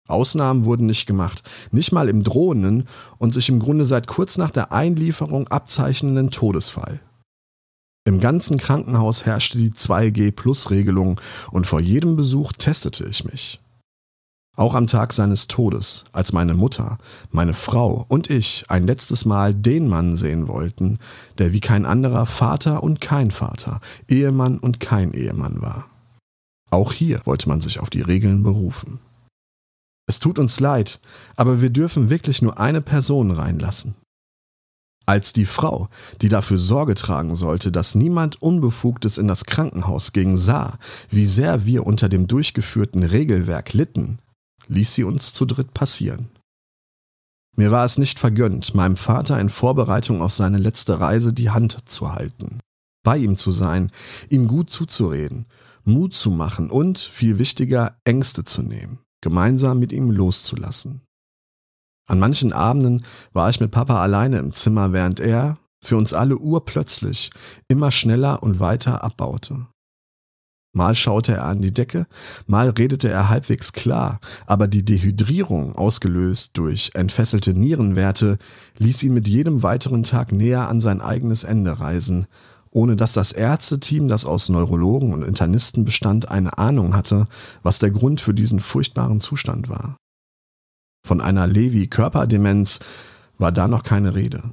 Ausnahmen 0.10 0.66
wurden 0.66 0.86
nicht 0.86 1.06
gemacht, 1.06 1.44
nicht 1.72 1.92
mal 1.92 2.10
im 2.10 2.24
drohenden 2.24 2.86
und 3.18 3.34
sich 3.34 3.50
im 3.50 3.60
Grunde 3.60 3.86
seit 3.86 4.08
kurz 4.08 4.38
nach 4.38 4.52
der 4.52 4.72
Einlieferung 4.72 5.48
abzeichnenden 5.48 6.32
Todesfall. 6.32 7.02
Im 8.06 8.20
ganzen 8.20 8.58
Krankenhaus 8.58 9.26
herrschte 9.26 9.58
die 9.58 9.72
2G-Plus-Regelung 9.72 11.22
und 11.52 11.68
vor 11.68 11.80
jedem 11.80 12.16
Besuch 12.16 12.54
testete 12.54 13.06
ich 13.08 13.24
mich. 13.26 13.60
Auch 14.56 14.76
am 14.76 14.88
Tag 14.88 15.14
seines 15.14 15.48
Todes, 15.48 16.04
als 16.12 16.34
meine 16.34 16.54
Mutter, 16.54 16.98
meine 17.32 17.54
Frau 17.54 18.06
und 18.10 18.30
ich 18.30 18.66
ein 18.68 18.86
letztes 18.86 19.24
Mal 19.24 19.54
den 19.54 19.88
Mann 19.88 20.18
sehen 20.18 20.48
wollten, 20.48 20.98
der 21.38 21.54
wie 21.54 21.62
kein 21.62 21.86
anderer 21.86 22.26
Vater 22.26 22.84
und 22.84 23.00
kein 23.00 23.32
Vater, 23.32 23.80
Ehemann 24.08 24.58
und 24.58 24.80
kein 24.80 25.14
Ehemann 25.14 25.62
war. 25.62 25.88
Auch 26.72 26.92
hier 26.92 27.22
wollte 27.26 27.48
man 27.48 27.62
sich 27.62 27.80
auf 27.80 27.90
die 27.90 28.02
Regeln 28.02 28.44
berufen. 28.44 29.00
Es 30.10 30.18
tut 30.20 30.40
uns 30.40 30.60
leid, 30.60 31.00
aber 31.36 31.62
wir 31.62 31.70
dürfen 31.70 32.10
wirklich 32.10 32.42
nur 32.42 32.60
eine 32.60 32.82
Person 32.82 33.30
reinlassen. 33.30 33.94
Als 35.06 35.34
die 35.34 35.46
Frau, 35.46 35.88
die 36.24 36.30
dafür 36.30 36.58
Sorge 36.58 36.96
tragen 36.96 37.36
sollte, 37.36 37.72
dass 37.72 37.94
niemand 37.94 38.42
Unbefugtes 38.42 39.20
in 39.20 39.28
das 39.28 39.46
Krankenhaus 39.46 40.12
ging, 40.12 40.36
sah, 40.36 40.80
wie 41.12 41.28
sehr 41.28 41.68
wir 41.68 41.86
unter 41.86 42.10
dem 42.10 42.26
durchgeführten 42.26 43.04
Regelwerk 43.04 43.74
litten, 43.74 44.18
ließ 44.68 44.96
sie 44.96 45.04
uns 45.04 45.34
zu 45.34 45.46
dritt 45.46 45.76
passieren. 45.76 46.30
Mir 47.56 47.70
war 47.70 47.86
es 47.86 48.00
nicht 48.00 48.18
vergönnt, 48.18 48.74
meinem 48.74 48.98
Vater 48.98 49.40
in 49.40 49.50
Vorbereitung 49.50 50.24
auf 50.24 50.34
seine 50.34 50.58
letzte 50.58 51.00
Reise 51.00 51.34
die 51.34 51.52
Hand 51.52 51.88
zu 51.88 52.14
halten, 52.14 52.60
bei 53.04 53.18
ihm 53.18 53.38
zu 53.38 53.52
sein, 53.52 53.92
ihm 54.30 54.48
gut 54.48 54.72
zuzureden, 54.72 55.46
Mut 55.84 56.16
zu 56.16 56.32
machen 56.32 56.72
und, 56.72 56.98
viel 56.98 57.38
wichtiger, 57.38 58.00
Ängste 58.06 58.44
zu 58.44 58.64
nehmen, 58.64 58.98
gemeinsam 59.22 59.80
mit 59.80 59.92
ihm 59.92 60.12
loszulassen. 60.12 61.02
An 62.08 62.20
manchen 62.20 62.54
Abenden 62.54 63.06
war 63.34 63.50
ich 63.50 63.60
mit 63.60 63.72
Papa 63.72 64.02
alleine 64.02 64.40
im 64.40 64.54
Zimmer, 64.54 64.94
während 64.94 65.20
er, 65.20 65.58
für 65.84 65.96
uns 65.96 66.14
alle 66.14 66.38
urplötzlich, 66.38 67.32
immer 67.68 67.92
schneller 67.92 68.42
und 68.44 68.60
weiter 68.60 69.04
abbaute. 69.04 69.68
Mal 70.72 70.94
schaute 70.94 71.34
er 71.34 71.46
an 71.46 71.62
die 71.62 71.74
Decke, 71.74 72.06
mal 72.46 72.70
redete 72.70 73.10
er 73.10 73.30
halbwegs 73.30 73.74
klar, 73.74 74.20
aber 74.46 74.68
die 74.68 74.86
Dehydrierung, 74.86 75.76
ausgelöst 75.76 76.52
durch 76.54 76.92
entfesselte 76.94 77.54
Nierenwerte, 77.54 78.38
ließ 78.78 79.02
ihn 79.04 79.14
mit 79.14 79.28
jedem 79.28 79.64
weiteren 79.64 80.04
Tag 80.04 80.32
näher 80.32 80.68
an 80.68 80.80
sein 80.80 81.02
eigenes 81.02 81.44
Ende 81.44 81.80
reisen, 81.80 82.28
ohne 82.72 82.96
dass 82.96 83.14
das 83.14 83.32
Ärzteteam, 83.32 84.08
das 84.08 84.26
aus 84.26 84.50
Neurologen 84.50 85.14
und 85.14 85.24
Internisten 85.24 85.86
bestand, 85.86 86.30
eine 86.30 86.58
Ahnung 86.58 86.96
hatte, 86.96 87.28
was 87.64 87.80
der 87.80 87.92
Grund 87.92 88.22
für 88.22 88.34
diesen 88.34 88.60
furchtbaren 88.60 89.20
Zustand 89.20 89.70
war. 89.70 89.98
Von 91.06 91.22
einer 91.22 91.48
Lewy-Körperdemenz 91.48 92.80
war 93.38 93.52
da 93.52 93.68
noch 93.68 93.84
keine 93.84 94.16
Rede. 94.16 94.52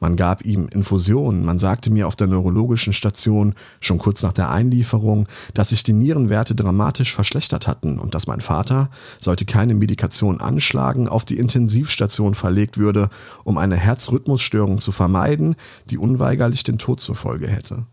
Man 0.00 0.16
gab 0.16 0.44
ihm 0.46 0.66
Infusionen, 0.68 1.44
man 1.44 1.58
sagte 1.58 1.90
mir 1.90 2.08
auf 2.08 2.16
der 2.16 2.26
neurologischen 2.26 2.94
Station 2.94 3.54
schon 3.80 3.98
kurz 3.98 4.22
nach 4.22 4.32
der 4.32 4.50
Einlieferung, 4.50 5.28
dass 5.52 5.68
sich 5.68 5.82
die 5.82 5.92
Nierenwerte 5.92 6.54
dramatisch 6.54 7.14
verschlechtert 7.14 7.66
hatten 7.66 7.98
und 7.98 8.14
dass 8.14 8.26
mein 8.26 8.40
Vater, 8.40 8.88
sollte 9.20 9.44
keine 9.44 9.74
Medikation 9.74 10.40
anschlagen, 10.40 11.06
auf 11.06 11.26
die 11.26 11.36
Intensivstation 11.36 12.34
verlegt 12.34 12.78
würde, 12.78 13.10
um 13.44 13.58
eine 13.58 13.76
Herzrhythmusstörung 13.76 14.80
zu 14.80 14.90
vermeiden, 14.90 15.54
die 15.90 15.98
unweigerlich 15.98 16.64
den 16.64 16.78
Tod 16.78 17.02
zur 17.02 17.14
Folge 17.14 17.46
hätte. 17.48 17.84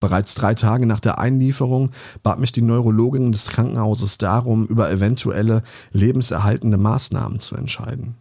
Bereits 0.00 0.34
drei 0.34 0.54
Tage 0.54 0.86
nach 0.86 1.00
der 1.00 1.18
Einlieferung 1.18 1.90
bat 2.22 2.40
mich 2.40 2.52
die 2.52 2.62
Neurologin 2.62 3.30
des 3.30 3.48
Krankenhauses 3.48 4.18
darum, 4.18 4.66
über 4.66 4.90
eventuelle 4.90 5.62
lebenserhaltende 5.92 6.76
Maßnahmen 6.76 7.38
zu 7.40 7.56
entscheiden. 7.56 8.16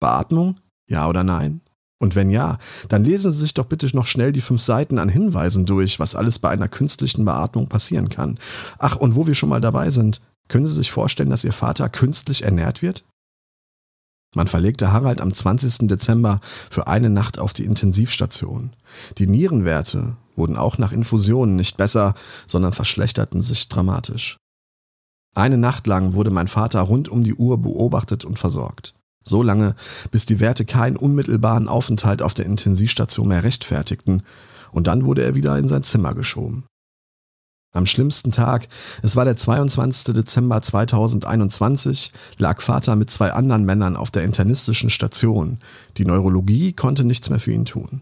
Beatmung? 0.00 0.56
Ja 0.90 1.08
oder 1.08 1.24
nein? 1.24 1.62
Und 2.02 2.14
wenn 2.14 2.30
ja, 2.30 2.58
dann 2.88 3.04
lesen 3.04 3.30
Sie 3.30 3.40
sich 3.40 3.54
doch 3.54 3.66
bitte 3.66 3.94
noch 3.94 4.06
schnell 4.06 4.32
die 4.32 4.40
fünf 4.40 4.62
Seiten 4.62 4.98
an 4.98 5.08
Hinweisen 5.08 5.66
durch, 5.66 6.00
was 6.00 6.14
alles 6.14 6.38
bei 6.38 6.48
einer 6.48 6.68
künstlichen 6.68 7.24
Beatmung 7.24 7.68
passieren 7.68 8.08
kann. 8.08 8.38
Ach, 8.78 8.96
und 8.96 9.14
wo 9.16 9.26
wir 9.26 9.34
schon 9.34 9.50
mal 9.50 9.60
dabei 9.60 9.90
sind, 9.90 10.20
können 10.48 10.66
Sie 10.66 10.74
sich 10.74 10.90
vorstellen, 10.90 11.30
dass 11.30 11.44
Ihr 11.44 11.52
Vater 11.52 11.88
künstlich 11.88 12.42
ernährt 12.42 12.82
wird? 12.82 13.04
Man 14.34 14.48
verlegte 14.48 14.92
Harald 14.92 15.20
am 15.20 15.34
20. 15.34 15.88
Dezember 15.88 16.40
für 16.70 16.86
eine 16.86 17.10
Nacht 17.10 17.38
auf 17.38 17.52
die 17.52 17.64
Intensivstation. 17.64 18.74
Die 19.18 19.26
Nierenwerte 19.26 20.16
wurden 20.36 20.56
auch 20.56 20.78
nach 20.78 20.92
Infusionen 20.92 21.56
nicht 21.56 21.76
besser, 21.76 22.14
sondern 22.46 22.72
verschlechterten 22.72 23.42
sich 23.42 23.68
dramatisch. 23.68 24.38
Eine 25.34 25.58
Nacht 25.58 25.86
lang 25.86 26.14
wurde 26.14 26.30
mein 26.30 26.48
Vater 26.48 26.80
rund 26.80 27.08
um 27.08 27.24
die 27.24 27.34
Uhr 27.34 27.58
beobachtet 27.58 28.24
und 28.24 28.38
versorgt. 28.38 28.94
So 29.24 29.42
lange, 29.42 29.74
bis 30.10 30.26
die 30.26 30.40
Werte 30.40 30.64
keinen 30.64 30.96
unmittelbaren 30.96 31.68
Aufenthalt 31.68 32.22
auf 32.22 32.34
der 32.34 32.46
Intensivstation 32.46 33.28
mehr 33.28 33.44
rechtfertigten, 33.44 34.22
und 34.72 34.86
dann 34.86 35.04
wurde 35.04 35.22
er 35.22 35.34
wieder 35.34 35.58
in 35.58 35.68
sein 35.68 35.82
Zimmer 35.82 36.14
geschoben. 36.14 36.64
Am 37.72 37.86
schlimmsten 37.86 38.32
Tag, 38.32 38.68
es 39.02 39.14
war 39.14 39.24
der 39.24 39.36
22. 39.36 40.14
Dezember 40.14 40.60
2021, 40.60 42.12
lag 42.36 42.60
Vater 42.60 42.96
mit 42.96 43.10
zwei 43.10 43.32
anderen 43.32 43.64
Männern 43.64 43.94
auf 43.96 44.10
der 44.10 44.24
internistischen 44.24 44.90
Station. 44.90 45.58
Die 45.96 46.04
Neurologie 46.04 46.72
konnte 46.72 47.04
nichts 47.04 47.30
mehr 47.30 47.38
für 47.38 47.52
ihn 47.52 47.64
tun. 47.64 48.00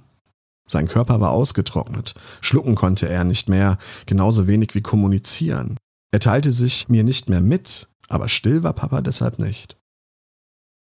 Sein 0.67 0.89
Körper 0.89 1.21
war 1.21 1.31
ausgetrocknet, 1.31 2.15
schlucken 2.41 2.75
konnte 2.75 3.09
er 3.09 3.25
nicht 3.25 3.49
mehr, 3.49 3.79
genauso 4.07 4.47
wenig 4.47 4.75
wie 4.75 4.83
kommunizieren. 4.83 5.77
Er 6.13 6.21
teilte 6.21 6.53
sich 6.53 6.89
mir 6.89 7.05
nicht 7.05 7.29
mehr 7.29 7.41
mit, 7.41 7.89
aber 8.09 8.29
still 8.29 8.63
war 8.63 8.73
Papa 8.73 9.03
deshalb 9.03 9.39
nicht. 9.39 9.78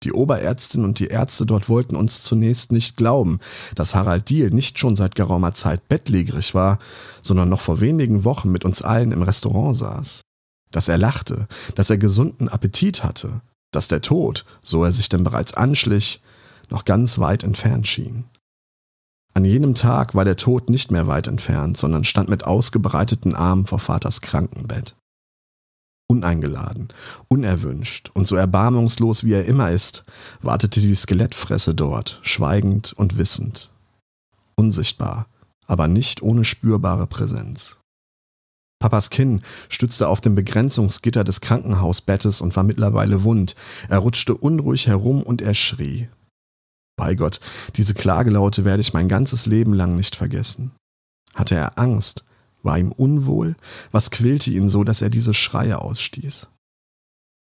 Die 0.05 0.13
Oberärztin 0.13 0.85
und 0.85 1.01
die 1.01 1.09
Ärzte 1.09 1.45
dort 1.45 1.69
wollten 1.69 1.97
uns 1.97 2.23
zunächst 2.23 2.71
nicht 2.71 2.97
glauben, 2.97 3.41
dass 3.75 3.97
Harald 3.97 4.29
Diel 4.29 4.51
nicht 4.51 4.79
schon 4.79 4.95
seit 4.95 5.17
geraumer 5.17 5.55
Zeit 5.55 5.89
bettlägerig 5.89 6.55
war, 6.55 6.79
sondern 7.23 7.49
noch 7.49 7.61
vor 7.61 7.81
wenigen 7.81 8.23
Wochen 8.23 8.51
mit 8.53 8.65
uns 8.65 8.81
allen 8.81 9.11
im 9.11 9.23
Restaurant 9.23 9.77
saß. 9.77 10.21
Dass 10.71 10.89
er 10.89 10.99
lachte, 10.99 11.49
dass 11.75 11.91
er 11.91 11.99
gesunden 11.99 12.49
Appetit 12.49 13.03
hatte, 13.03 13.41
dass 13.73 13.89
der 13.89 14.01
Tod, 14.01 14.45
so 14.63 14.85
er 14.85 14.93
sich 14.93 15.09
denn 15.09 15.25
bereits 15.25 15.55
anschlich, 15.55 16.23
noch 16.71 16.85
ganz 16.85 17.19
weit 17.19 17.43
entfernt 17.43 17.89
schien. 17.89 18.25
An 19.35 19.45
jenem 19.45 19.75
Tag 19.75 20.15
war 20.15 20.25
der 20.25 20.37
Tod 20.37 20.71
nicht 20.71 20.91
mehr 20.91 21.07
weit 21.07 21.27
entfernt, 21.27 21.77
sondern 21.77 22.05
stand 22.05 22.29
mit 22.29 22.45
ausgebreiteten 22.45 23.35
Armen 23.35 23.67
vor 23.67 23.79
Vaters 23.79 24.21
Krankenbett 24.21 24.98
uneingeladen, 26.09 26.89
unerwünscht 27.29 28.11
und 28.15 28.27
so 28.27 28.35
erbarmungslos 28.37 29.25
wie 29.25 29.35
er 29.35 29.45
immer 29.45 29.71
ist, 29.71 30.05
wartete 30.41 30.81
die 30.81 30.95
Skelettfresse 30.95 31.75
dort, 31.75 32.19
schweigend 32.23 32.93
und 32.95 33.19
wissend. 33.19 33.71
Unsichtbar, 34.57 35.27
aber 35.67 35.87
nicht 35.87 36.23
ohne 36.23 36.45
spürbare 36.45 37.07
Präsenz. 37.07 37.77
Papas 38.81 39.11
Kinn 39.11 39.43
stützte 39.69 40.09
auf 40.09 40.21
dem 40.21 40.35
Begrenzungsgitter 40.35 41.25
des 41.25 41.41
Krankenhausbettes 41.41 42.41
und 42.41 42.55
war 42.57 42.63
mittlerweile 42.63 43.25
wund. 43.25 43.57
Er 43.89 43.99
rutschte 43.99 44.37
unruhig 44.37 44.87
herum 44.87 45.23
und 45.23 45.43
er 45.43 45.55
schrie. 45.55 46.09
Bei 46.97 47.15
Gott, 47.15 47.41
diese 47.77 47.95
Klagelaute 47.95 48.65
werde 48.65 48.81
ich 48.81 48.93
mein 48.93 49.09
ganzes 49.09 49.47
Leben 49.47 49.75
lang 49.75 49.97
nicht 49.97 50.17
vergessen. 50.17 50.73
Hatte 51.35 51.55
er 51.55 51.79
Angst, 51.79 52.25
war 52.63 52.79
ihm 52.79 52.93
unwohl? 52.93 53.57
Was 53.93 54.11
quälte 54.11 54.51
ihn 54.51 54.69
so, 54.69 54.85
dass 54.85 55.03
er 55.03 55.11
diese 55.11 55.35
Schreie 55.35 55.81
ausstieß? 55.81 56.49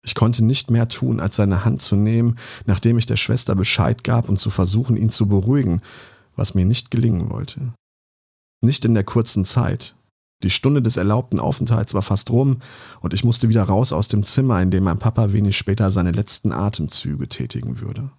Ich 0.03 0.13
konnte 0.13 0.45
nicht 0.45 0.69
mehr 0.69 0.87
tun, 0.87 1.19
als 1.19 1.35
seine 1.35 1.65
Hand 1.65 1.81
zu 1.81 1.95
nehmen, 1.95 2.37
nachdem 2.65 2.97
ich 2.97 3.07
der 3.07 3.17
Schwester 3.17 3.55
Bescheid 3.55 4.03
gab 4.03 4.29
und 4.29 4.39
zu 4.39 4.51
versuchen, 4.51 4.97
ihn 4.97 5.09
zu 5.09 5.27
beruhigen, 5.27 5.81
was 6.35 6.53
mir 6.53 6.65
nicht 6.65 6.91
gelingen 6.91 7.31
wollte. 7.31 7.73
Nicht 8.61 8.85
in 8.85 8.93
der 8.93 9.03
kurzen 9.03 9.45
Zeit. 9.45 9.95
Die 10.43 10.49
Stunde 10.51 10.81
des 10.81 10.97
erlaubten 10.97 11.39
Aufenthalts 11.39 11.93
war 11.93 12.03
fast 12.03 12.29
rum 12.29 12.59
und 12.99 13.13
ich 13.13 13.23
musste 13.23 13.49
wieder 13.49 13.63
raus 13.63 13.93
aus 13.93 14.07
dem 14.07 14.23
Zimmer, 14.23 14.61
in 14.61 14.69
dem 14.69 14.83
mein 14.83 14.99
Papa 14.99 15.33
wenig 15.33 15.57
später 15.57 15.89
seine 15.89 16.11
letzten 16.11 16.51
Atemzüge 16.51 17.27
tätigen 17.27 17.79
würde. 17.79 18.11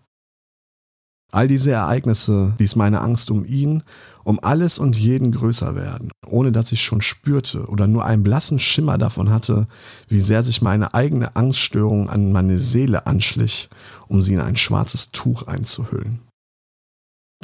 All 1.37 1.49
diese 1.49 1.71
Ereignisse 1.71 2.55
ließ 2.57 2.77
meine 2.77 3.03
Angst 3.03 3.31
um 3.31 3.45
ihn, 3.45 3.83
um 4.25 4.41
alles 4.43 4.79
und 4.79 4.97
jeden 4.99 5.33
größer 5.33 5.75
werden, 5.75 6.11
ohne 6.27 6.51
dass 6.51 6.73
ich 6.73 6.81
schon 6.81 7.03
spürte 7.03 7.67
oder 7.67 7.87
nur 7.87 8.07
einen 8.07 8.23
blassen 8.23 8.59
Schimmer 8.59 8.97
davon 8.97 9.29
hatte, 9.29 9.69
wie 10.09 10.21
sehr 10.21 10.43
sich 10.43 10.63
meine 10.63 10.95
eigene 10.95 11.37
Angststörung 11.37 12.09
an 12.09 12.33
meine 12.33 12.59
Seele 12.59 13.07
anschlich, 13.07 13.69
um 14.09 14.23
sie 14.23 14.33
in 14.33 14.41
ein 14.41 14.57
schwarzes 14.57 15.11
Tuch 15.11 15.43
einzuhüllen. 15.43 16.23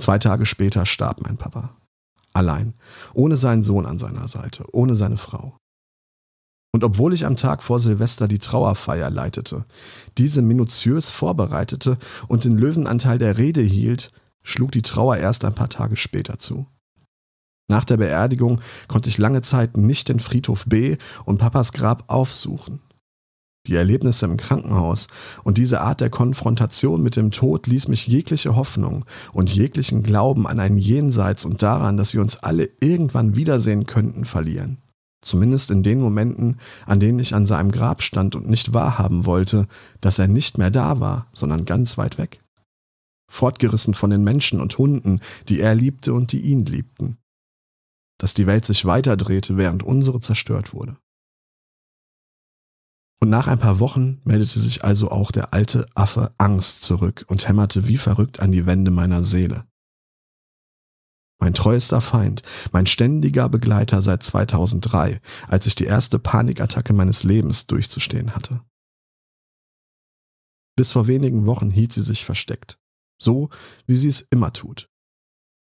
Zwei 0.00 0.18
Tage 0.18 0.46
später 0.46 0.86
starb 0.86 1.20
mein 1.20 1.36
Papa. 1.36 1.76
Allein, 2.32 2.72
ohne 3.12 3.36
seinen 3.36 3.62
Sohn 3.62 3.84
an 3.84 3.98
seiner 3.98 4.26
Seite, 4.26 4.64
ohne 4.72 4.96
seine 4.96 5.18
Frau. 5.18 5.58
Und 6.72 6.84
obwohl 6.84 7.12
ich 7.12 7.26
am 7.26 7.36
Tag 7.36 7.62
vor 7.62 7.80
Silvester 7.80 8.28
die 8.28 8.38
Trauerfeier 8.38 9.10
leitete, 9.10 9.66
diese 10.16 10.40
minutiös 10.40 11.10
vorbereitete 11.10 11.98
und 12.28 12.44
den 12.44 12.56
Löwenanteil 12.56 13.18
der 13.18 13.36
Rede 13.36 13.60
hielt, 13.60 14.10
schlug 14.42 14.72
die 14.72 14.82
Trauer 14.82 15.18
erst 15.18 15.44
ein 15.44 15.54
paar 15.54 15.68
Tage 15.68 15.96
später 15.96 16.38
zu. 16.38 16.66
Nach 17.68 17.84
der 17.84 17.98
Beerdigung 17.98 18.60
konnte 18.88 19.08
ich 19.08 19.18
lange 19.18 19.42
Zeit 19.42 19.76
nicht 19.76 20.08
den 20.08 20.18
Friedhof 20.18 20.64
B 20.66 20.96
und 21.24 21.38
Papas 21.38 21.72
Grab 21.72 22.04
aufsuchen. 22.08 22.80
Die 23.68 23.76
Erlebnisse 23.76 24.26
im 24.26 24.36
Krankenhaus 24.36 25.06
und 25.44 25.56
diese 25.56 25.80
Art 25.80 26.00
der 26.00 26.10
Konfrontation 26.10 27.02
mit 27.02 27.14
dem 27.14 27.30
Tod 27.30 27.68
ließ 27.68 27.86
mich 27.88 28.08
jegliche 28.08 28.56
Hoffnung 28.56 29.04
und 29.32 29.54
jeglichen 29.54 30.02
Glauben 30.02 30.48
an 30.48 30.58
ein 30.58 30.78
Jenseits 30.78 31.44
und 31.44 31.62
daran, 31.62 31.96
dass 31.96 32.12
wir 32.12 32.22
uns 32.22 32.38
alle 32.38 32.68
irgendwann 32.80 33.36
wiedersehen 33.36 33.86
könnten, 33.86 34.24
verlieren. 34.24 34.81
Zumindest 35.22 35.70
in 35.70 35.84
den 35.84 36.00
Momenten, 36.00 36.58
an 36.84 36.98
denen 36.98 37.20
ich 37.20 37.34
an 37.34 37.46
seinem 37.46 37.70
Grab 37.70 38.02
stand 38.02 38.34
und 38.34 38.50
nicht 38.50 38.74
wahrhaben 38.74 39.24
wollte, 39.24 39.68
dass 40.00 40.18
er 40.18 40.26
nicht 40.26 40.58
mehr 40.58 40.70
da 40.70 40.98
war, 40.98 41.28
sondern 41.32 41.64
ganz 41.64 41.96
weit 41.96 42.18
weg. 42.18 42.40
Fortgerissen 43.30 43.94
von 43.94 44.10
den 44.10 44.24
Menschen 44.24 44.60
und 44.60 44.76
Hunden, 44.78 45.20
die 45.48 45.60
er 45.60 45.76
liebte 45.76 46.12
und 46.12 46.32
die 46.32 46.40
ihn 46.40 46.66
liebten. 46.66 47.18
Dass 48.18 48.34
die 48.34 48.46
Welt 48.46 48.66
sich 48.66 48.84
weiterdrehte, 48.84 49.56
während 49.56 49.84
unsere 49.84 50.20
zerstört 50.20 50.74
wurde. 50.74 50.96
Und 53.20 53.30
nach 53.30 53.46
ein 53.46 53.60
paar 53.60 53.78
Wochen 53.78 54.20
meldete 54.24 54.58
sich 54.58 54.82
also 54.82 55.08
auch 55.10 55.30
der 55.30 55.54
alte 55.54 55.86
Affe 55.94 56.34
Angst 56.38 56.82
zurück 56.82 57.24
und 57.28 57.46
hämmerte 57.46 57.86
wie 57.86 57.96
verrückt 57.96 58.40
an 58.40 58.50
die 58.50 58.66
Wände 58.66 58.90
meiner 58.90 59.22
Seele 59.22 59.64
mein 61.42 61.54
treuester 61.54 62.00
Feind, 62.00 62.42
mein 62.70 62.86
ständiger 62.86 63.48
Begleiter 63.48 64.00
seit 64.00 64.22
2003, 64.22 65.20
als 65.48 65.66
ich 65.66 65.74
die 65.74 65.86
erste 65.86 66.20
Panikattacke 66.20 66.92
meines 66.92 67.24
Lebens 67.24 67.66
durchzustehen 67.66 68.36
hatte. 68.36 68.60
Bis 70.76 70.92
vor 70.92 71.08
wenigen 71.08 71.44
Wochen 71.46 71.68
hielt 71.68 71.92
sie 71.92 72.02
sich 72.02 72.24
versteckt, 72.24 72.78
so 73.20 73.50
wie 73.88 73.96
sie 73.96 74.06
es 74.06 74.20
immer 74.30 74.52
tut. 74.52 74.88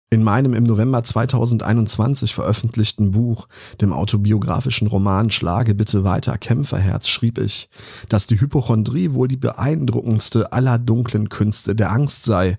In 0.10 0.24
meinem 0.24 0.54
im 0.54 0.64
November 0.64 1.04
2021 1.04 2.34
veröffentlichten 2.34 3.12
Buch, 3.12 3.50
dem 3.82 3.92
autobiografischen 3.92 4.88
Roman 4.88 5.30
Schlage 5.30 5.76
bitte 5.76 6.06
weiter 6.06 6.38
Kämpferherz, 6.38 7.10
schrieb 7.10 7.38
ich, 7.38 7.68
dass 8.08 8.28
die 8.28 8.40
Hypochondrie 8.40 9.12
wohl 9.12 9.28
die 9.28 9.36
beeindruckendste 9.36 10.54
aller 10.54 10.80
dunklen 10.80 11.28
Künste 11.28 11.76
der 11.76 11.92
Angst 11.92 12.24
sei, 12.24 12.56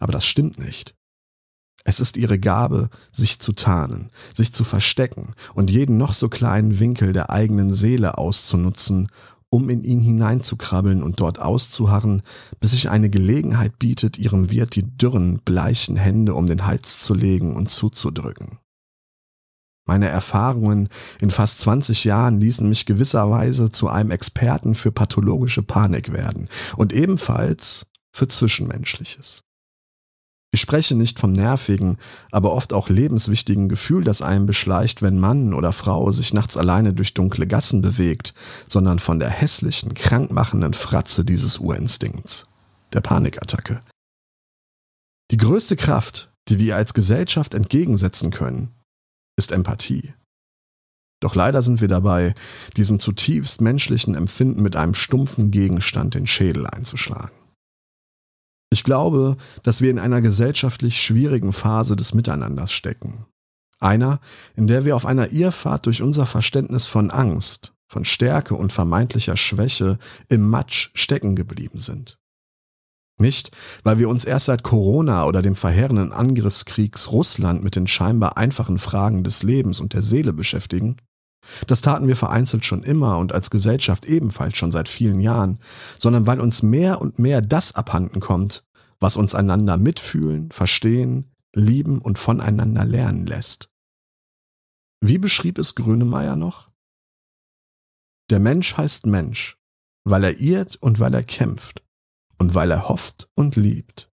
aber 0.00 0.10
das 0.10 0.26
stimmt 0.26 0.58
nicht. 0.58 0.97
Es 1.88 2.00
ist 2.00 2.18
ihre 2.18 2.38
Gabe, 2.38 2.90
sich 3.12 3.38
zu 3.38 3.54
tarnen, 3.54 4.10
sich 4.34 4.52
zu 4.52 4.62
verstecken 4.62 5.32
und 5.54 5.70
jeden 5.70 5.96
noch 5.96 6.12
so 6.12 6.28
kleinen 6.28 6.80
Winkel 6.80 7.14
der 7.14 7.30
eigenen 7.30 7.72
Seele 7.72 8.18
auszunutzen, 8.18 9.08
um 9.48 9.70
in 9.70 9.82
ihn 9.82 10.02
hineinzukrabbeln 10.02 11.02
und 11.02 11.18
dort 11.20 11.38
auszuharren, 11.38 12.20
bis 12.60 12.72
sich 12.72 12.90
eine 12.90 13.08
Gelegenheit 13.08 13.78
bietet, 13.78 14.18
ihrem 14.18 14.50
Wirt 14.50 14.74
die 14.74 14.82
dürren, 14.82 15.40
bleichen 15.46 15.96
Hände 15.96 16.34
um 16.34 16.44
den 16.44 16.66
Hals 16.66 17.00
zu 17.00 17.14
legen 17.14 17.56
und 17.56 17.70
zuzudrücken. 17.70 18.58
Meine 19.86 20.08
Erfahrungen 20.08 20.90
in 21.20 21.30
fast 21.30 21.60
20 21.60 22.04
Jahren 22.04 22.38
ließen 22.38 22.68
mich 22.68 22.84
gewisserweise 22.84 23.70
zu 23.70 23.88
einem 23.88 24.10
Experten 24.10 24.74
für 24.74 24.92
pathologische 24.92 25.62
Panik 25.62 26.12
werden 26.12 26.50
und 26.76 26.92
ebenfalls 26.92 27.86
für 28.12 28.28
Zwischenmenschliches. 28.28 29.47
Ich 30.50 30.62
spreche 30.62 30.94
nicht 30.94 31.18
vom 31.18 31.32
nervigen, 31.32 31.98
aber 32.30 32.52
oft 32.52 32.72
auch 32.72 32.88
lebenswichtigen 32.88 33.68
Gefühl, 33.68 34.02
das 34.02 34.22
einen 34.22 34.46
beschleicht, 34.46 35.02
wenn 35.02 35.18
Mann 35.18 35.52
oder 35.52 35.72
Frau 35.72 36.10
sich 36.10 36.32
nachts 36.32 36.56
alleine 36.56 36.94
durch 36.94 37.12
dunkle 37.12 37.46
Gassen 37.46 37.82
bewegt, 37.82 38.32
sondern 38.66 38.98
von 38.98 39.18
der 39.18 39.28
hässlichen, 39.28 39.92
krankmachenden 39.92 40.72
Fratze 40.72 41.24
dieses 41.24 41.58
Urinstinkts, 41.58 42.46
der 42.94 43.02
Panikattacke. 43.02 43.82
Die 45.30 45.36
größte 45.36 45.76
Kraft, 45.76 46.32
die 46.48 46.58
wir 46.58 46.76
als 46.76 46.94
Gesellschaft 46.94 47.52
entgegensetzen 47.52 48.30
können, 48.30 48.70
ist 49.36 49.52
Empathie. 49.52 50.14
Doch 51.20 51.34
leider 51.34 51.62
sind 51.62 51.82
wir 51.82 51.88
dabei, 51.88 52.34
diesem 52.76 53.00
zutiefst 53.00 53.60
menschlichen 53.60 54.14
Empfinden 54.14 54.62
mit 54.62 54.76
einem 54.76 54.94
stumpfen 54.94 55.50
Gegenstand 55.50 56.14
den 56.14 56.26
Schädel 56.26 56.66
einzuschlagen. 56.66 57.36
Ich 58.70 58.84
glaube, 58.84 59.36
dass 59.62 59.80
wir 59.80 59.90
in 59.90 59.98
einer 59.98 60.20
gesellschaftlich 60.20 61.00
schwierigen 61.00 61.52
Phase 61.52 61.96
des 61.96 62.14
Miteinanders 62.14 62.72
stecken. 62.72 63.26
Einer, 63.80 64.20
in 64.56 64.66
der 64.66 64.84
wir 64.84 64.96
auf 64.96 65.06
einer 65.06 65.32
Irrfahrt 65.32 65.86
durch 65.86 66.02
unser 66.02 66.26
Verständnis 66.26 66.86
von 66.86 67.10
Angst, 67.10 67.74
von 67.86 68.04
Stärke 68.04 68.54
und 68.54 68.72
vermeintlicher 68.72 69.36
Schwäche 69.36 69.98
im 70.28 70.48
Matsch 70.48 70.90
stecken 70.94 71.36
geblieben 71.36 71.78
sind. 71.78 72.18
Nicht, 73.20 73.50
weil 73.82 73.98
wir 73.98 74.08
uns 74.08 74.24
erst 74.24 74.46
seit 74.46 74.62
Corona 74.62 75.24
oder 75.26 75.42
dem 75.42 75.56
verheerenden 75.56 76.12
Angriffskriegs 76.12 77.10
Russland 77.10 77.64
mit 77.64 77.74
den 77.74 77.88
scheinbar 77.88 78.36
einfachen 78.36 78.78
Fragen 78.78 79.24
des 79.24 79.42
Lebens 79.42 79.80
und 79.80 79.92
der 79.92 80.02
Seele 80.02 80.32
beschäftigen. 80.32 80.96
Das 81.66 81.80
taten 81.80 82.06
wir 82.06 82.16
vereinzelt 82.16 82.64
schon 82.64 82.82
immer 82.82 83.18
und 83.18 83.32
als 83.32 83.50
Gesellschaft 83.50 84.04
ebenfalls 84.04 84.56
schon 84.56 84.72
seit 84.72 84.88
vielen 84.88 85.20
Jahren, 85.20 85.58
sondern 85.98 86.26
weil 86.26 86.40
uns 86.40 86.62
mehr 86.62 87.00
und 87.00 87.18
mehr 87.18 87.40
das 87.40 87.74
abhanden 87.74 88.20
kommt, 88.20 88.64
was 89.00 89.16
uns 89.16 89.34
einander 89.34 89.76
mitfühlen, 89.76 90.50
verstehen, 90.50 91.32
lieben 91.54 92.00
und 92.00 92.18
voneinander 92.18 92.84
lernen 92.84 93.26
lässt. 93.26 93.70
Wie 95.00 95.18
beschrieb 95.18 95.58
es 95.58 95.74
Grönemeyer 95.74 96.36
noch? 96.36 96.70
Der 98.30 98.40
Mensch 98.40 98.76
heißt 98.76 99.06
Mensch, 99.06 99.56
weil 100.04 100.24
er 100.24 100.38
irrt 100.38 100.76
und 100.76 101.00
weil 101.00 101.14
er 101.14 101.22
kämpft 101.22 101.82
und 102.38 102.54
weil 102.54 102.70
er 102.70 102.88
hofft 102.88 103.28
und 103.34 103.56
liebt, 103.56 104.10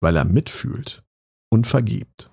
weil 0.00 0.16
er 0.16 0.24
mitfühlt 0.24 1.04
und 1.50 1.66
vergibt. 1.66 2.31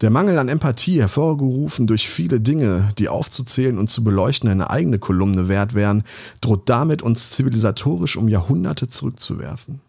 Der 0.00 0.10
Mangel 0.10 0.38
an 0.38 0.48
Empathie, 0.48 1.00
hervorgerufen 1.00 1.88
durch 1.88 2.08
viele 2.08 2.40
Dinge, 2.40 2.90
die 2.98 3.08
aufzuzählen 3.08 3.78
und 3.78 3.90
zu 3.90 4.04
beleuchten 4.04 4.48
eine 4.48 4.70
eigene 4.70 5.00
Kolumne 5.00 5.48
wert 5.48 5.74
wären, 5.74 6.04
droht 6.40 6.68
damit 6.68 7.02
uns 7.02 7.30
zivilisatorisch 7.30 8.16
um 8.16 8.28
Jahrhunderte 8.28 8.86
zurückzuwerfen. 8.88 9.80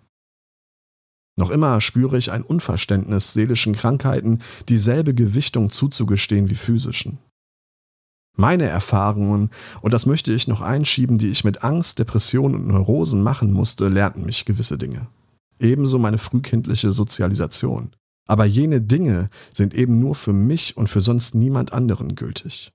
Noch 1.38 1.52
immer 1.52 1.80
spüre 1.80 2.18
ich 2.18 2.32
ein 2.32 2.42
Unverständnis 2.42 3.34
seelischen 3.34 3.74
Krankheiten 3.74 4.40
dieselbe 4.68 5.14
Gewichtung 5.14 5.70
zuzugestehen 5.70 6.50
wie 6.50 6.56
physischen. 6.56 7.20
Meine 8.36 8.66
Erfahrungen, 8.66 9.52
und 9.82 9.94
das 9.94 10.06
möchte 10.06 10.34
ich 10.34 10.48
noch 10.48 10.62
einschieben, 10.62 11.18
die 11.18 11.30
ich 11.30 11.44
mit 11.44 11.64
Angst, 11.64 12.00
Depression 12.00 12.56
und 12.56 12.68
Neurosen 12.68 13.22
machen 13.22 13.54
musste, 13.54 13.90
lernten 13.90 14.26
mich 14.26 14.46
gewisse 14.46 14.78
Dinge. 14.78 15.08
Ebenso 15.60 16.00
meine 16.00 16.18
frühkindliche 16.18 16.92
Sozialisation. 16.92 17.92
Aber 18.30 18.46
jene 18.46 18.80
Dinge 18.80 19.30
sind 19.56 19.74
eben 19.74 20.00
nur 20.00 20.14
für 20.14 20.34
mich 20.34 20.78
und 20.78 20.88
für 20.88 21.02
sonst 21.02 21.34
niemand 21.34 21.74
anderen 21.74 22.14
gültig. 22.14 22.72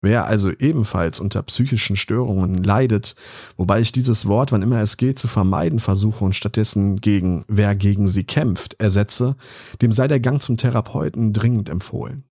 Wer 0.00 0.26
also 0.26 0.50
ebenfalls 0.50 1.20
unter 1.20 1.42
psychischen 1.42 1.94
Störungen 1.94 2.64
leidet, 2.64 3.14
wobei 3.58 3.82
ich 3.82 3.92
dieses 3.92 4.26
Wort, 4.26 4.50
wann 4.50 4.62
immer 4.62 4.80
es 4.80 4.96
geht, 4.96 5.18
zu 5.18 5.28
vermeiden 5.28 5.78
versuche 5.78 6.24
und 6.24 6.34
stattdessen 6.34 7.02
gegen 7.02 7.44
wer 7.48 7.76
gegen 7.76 8.08
sie 8.08 8.24
kämpft 8.24 8.80
ersetze, 8.80 9.36
dem 9.82 9.92
sei 9.92 10.08
der 10.08 10.20
Gang 10.20 10.40
zum 10.40 10.56
Therapeuten 10.56 11.34
dringend 11.34 11.68
empfohlen. 11.68 12.24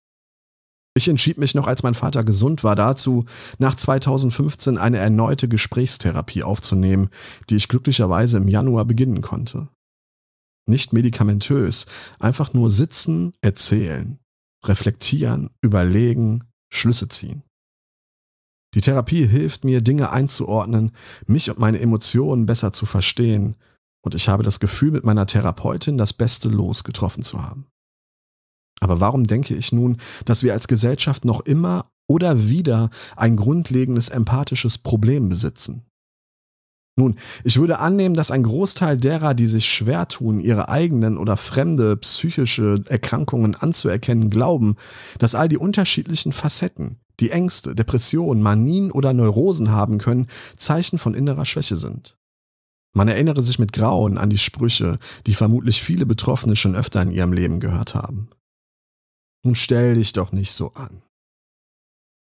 Ich 0.94 1.08
entschied 1.08 1.38
mich 1.38 1.54
noch, 1.54 1.68
als 1.68 1.84
mein 1.84 1.94
Vater 1.94 2.24
gesund 2.24 2.64
war, 2.64 2.74
dazu, 2.74 3.24
nach 3.58 3.76
2015 3.76 4.78
eine 4.78 4.98
erneute 4.98 5.48
Gesprächstherapie 5.48 6.42
aufzunehmen, 6.42 7.08
die 7.48 7.56
ich 7.56 7.68
glücklicherweise 7.68 8.36
im 8.38 8.48
Januar 8.48 8.84
beginnen 8.84 9.22
konnte. 9.22 9.68
Nicht 10.66 10.92
medikamentös, 10.92 11.86
einfach 12.18 12.54
nur 12.54 12.70
sitzen, 12.70 13.32
erzählen, 13.40 14.18
reflektieren, 14.64 15.50
überlegen, 15.60 16.44
Schlüsse 16.72 17.08
ziehen. 17.08 17.42
Die 18.74 18.80
Therapie 18.80 19.26
hilft 19.26 19.64
mir, 19.64 19.82
Dinge 19.82 20.10
einzuordnen, 20.10 20.92
mich 21.26 21.50
und 21.50 21.58
meine 21.58 21.80
Emotionen 21.80 22.46
besser 22.46 22.72
zu 22.72 22.86
verstehen, 22.86 23.56
und 24.04 24.14
ich 24.16 24.28
habe 24.28 24.42
das 24.42 24.58
Gefühl, 24.58 24.90
mit 24.90 25.04
meiner 25.04 25.26
Therapeutin 25.26 25.96
das 25.96 26.12
beste 26.12 26.48
Los 26.48 26.82
getroffen 26.82 27.22
zu 27.22 27.40
haben. 27.42 27.66
Aber 28.80 28.98
warum 28.98 29.24
denke 29.24 29.54
ich 29.54 29.70
nun, 29.70 29.98
dass 30.24 30.42
wir 30.42 30.52
als 30.52 30.66
Gesellschaft 30.66 31.24
noch 31.24 31.40
immer 31.40 31.86
oder 32.08 32.48
wieder 32.48 32.90
ein 33.14 33.36
grundlegendes 33.36 34.08
empathisches 34.08 34.78
Problem 34.78 35.28
besitzen? 35.28 35.86
Nun, 36.96 37.16
ich 37.42 37.58
würde 37.58 37.78
annehmen, 37.78 38.14
dass 38.14 38.30
ein 38.30 38.42
Großteil 38.42 38.98
derer, 38.98 39.32
die 39.32 39.46
sich 39.46 39.66
schwer 39.66 40.08
tun, 40.08 40.40
ihre 40.40 40.68
eigenen 40.68 41.16
oder 41.16 41.38
fremde 41.38 41.96
psychische 41.96 42.84
Erkrankungen 42.86 43.54
anzuerkennen, 43.54 44.28
glauben, 44.28 44.76
dass 45.18 45.34
all 45.34 45.48
die 45.48 45.56
unterschiedlichen 45.56 46.32
Facetten, 46.32 47.00
die 47.18 47.30
Ängste, 47.30 47.74
Depressionen, 47.74 48.42
Manien 48.42 48.90
oder 48.90 49.14
Neurosen 49.14 49.70
haben 49.70 49.98
können, 49.98 50.26
Zeichen 50.58 50.98
von 50.98 51.14
innerer 51.14 51.46
Schwäche 51.46 51.76
sind. 51.76 52.18
Man 52.94 53.08
erinnere 53.08 53.40
sich 53.40 53.58
mit 53.58 53.72
Grauen 53.72 54.18
an 54.18 54.28
die 54.28 54.36
Sprüche, 54.36 54.98
die 55.26 55.34
vermutlich 55.34 55.82
viele 55.82 56.04
Betroffene 56.04 56.56
schon 56.56 56.76
öfter 56.76 57.00
in 57.00 57.10
ihrem 57.10 57.32
Leben 57.32 57.58
gehört 57.58 57.94
haben. 57.94 58.28
Nun 59.44 59.56
stell 59.56 59.94
dich 59.94 60.12
doch 60.12 60.32
nicht 60.32 60.52
so 60.52 60.74
an. 60.74 61.02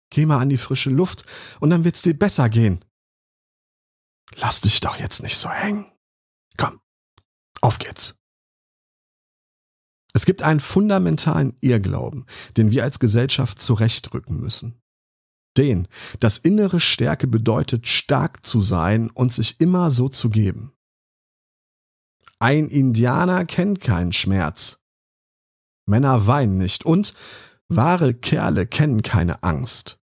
Geh 0.10 0.26
mal 0.26 0.40
an 0.40 0.50
die 0.50 0.58
frische 0.58 0.90
Luft 0.90 1.24
und 1.60 1.70
dann 1.70 1.84
wird's 1.84 2.02
dir 2.02 2.18
besser 2.18 2.50
gehen. 2.50 2.84
Lass 4.36 4.62
dich 4.62 4.80
doch 4.80 4.98
jetzt 4.98 5.22
nicht 5.22 5.38
so 5.38 5.50
hängen. 5.50 5.92
Komm, 6.58 6.82
auf 7.62 7.80
geht's. 7.80 8.16
Es 10.14 10.26
gibt 10.26 10.42
einen 10.42 10.62
fundamentalen 10.62 11.56
Irrglauben, 11.62 12.26
den 12.56 12.72
wir 12.72 12.84
als 12.84 13.00
Gesellschaft 13.00 13.62
zurechtrücken 13.62 14.40
müssen. 14.40 14.82
Den, 15.58 15.88
dass 16.20 16.38
innere 16.38 16.80
Stärke 16.80 17.28
bedeutet, 17.28 17.88
stark 17.88 18.46
zu 18.46 18.62
sein 18.62 19.10
und 19.10 19.34
sich 19.34 19.60
immer 19.60 19.92
so 19.92 20.10
zu 20.10 20.30
geben. 20.30 20.74
Ein 22.40 22.68
Indianer 22.68 23.46
kennt 23.46 23.80
keinen 23.80 24.14
Schmerz, 24.14 24.80
Männer 25.86 26.28
weinen 26.28 26.58
nicht 26.58 26.86
und 26.86 27.14
wahre 27.68 28.14
Kerle 28.14 28.68
kennen 28.68 29.02
keine 29.02 29.44
Angst. 29.44 30.00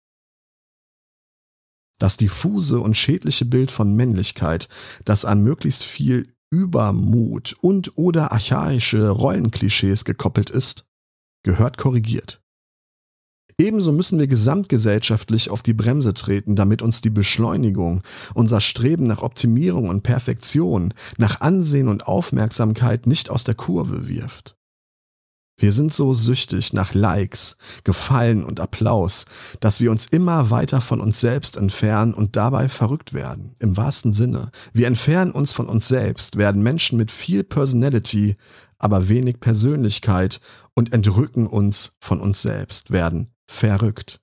Das 2.00 2.18
diffuse 2.18 2.80
und 2.80 2.96
schädliche 2.96 3.46
Bild 3.46 3.72
von 3.72 3.96
Männlichkeit, 3.96 4.68
das 5.06 5.26
an 5.26 5.42
möglichst 5.42 5.84
viel 5.84 6.28
Übermut 6.50 7.56
und 7.62 7.98
oder 7.98 8.32
archaische 8.32 9.10
Rollenklischees 9.10 10.06
gekoppelt 10.06 10.50
ist, 10.50 10.86
gehört 11.44 11.78
korrigiert. 11.78 12.42
Ebenso 13.60 13.92
müssen 13.92 14.20
wir 14.20 14.28
gesamtgesellschaftlich 14.28 15.50
auf 15.50 15.64
die 15.64 15.74
Bremse 15.74 16.14
treten, 16.14 16.56
damit 16.56 16.84
uns 16.84 17.02
die 17.02 17.10
Beschleunigung, 17.10 18.04
unser 18.36 18.62
Streben 18.62 19.06
nach 19.06 19.24
Optimierung 19.24 19.90
und 19.90 20.04
Perfektion, 20.04 20.94
nach 21.18 21.42
Ansehen 21.42 21.88
und 21.88 22.06
Aufmerksamkeit 22.06 23.08
nicht 23.08 23.32
aus 23.32 23.44
der 23.46 23.56
Kurve 23.56 24.08
wirft. 24.08 24.57
Wir 25.60 25.72
sind 25.72 25.92
so 25.92 26.14
süchtig 26.14 26.74
nach 26.74 26.94
Likes, 26.94 27.58
Gefallen 27.84 28.44
und 28.44 28.60
Applaus, 28.60 29.26
dass 29.60 29.82
wir 29.82 29.90
uns 29.90 30.06
immer 30.06 30.52
weiter 30.52 30.82
von 30.82 31.02
uns 31.02 31.20
selbst 31.20 31.58
entfernen 31.58 32.14
und 32.14 32.36
dabei 32.36 32.70
verrückt 32.70 33.14
werden, 33.14 33.56
im 33.58 33.76
wahrsten 33.76 34.14
Sinne. 34.14 34.52
Wir 34.74 34.86
entfernen 34.86 35.32
uns 35.32 35.54
von 35.54 35.68
uns 35.68 35.88
selbst, 35.88 36.38
werden 36.38 36.62
Menschen 36.62 37.00
mit 37.00 37.10
viel 37.10 37.44
Personality, 37.44 38.36
aber 38.78 39.10
wenig 39.10 39.40
Persönlichkeit 39.40 40.42
und 40.76 40.94
entrücken 40.94 41.48
uns 41.48 41.94
von 42.00 42.22
uns 42.22 42.44
selbst, 42.44 42.92
werden 42.92 43.34
verrückt. 43.48 44.22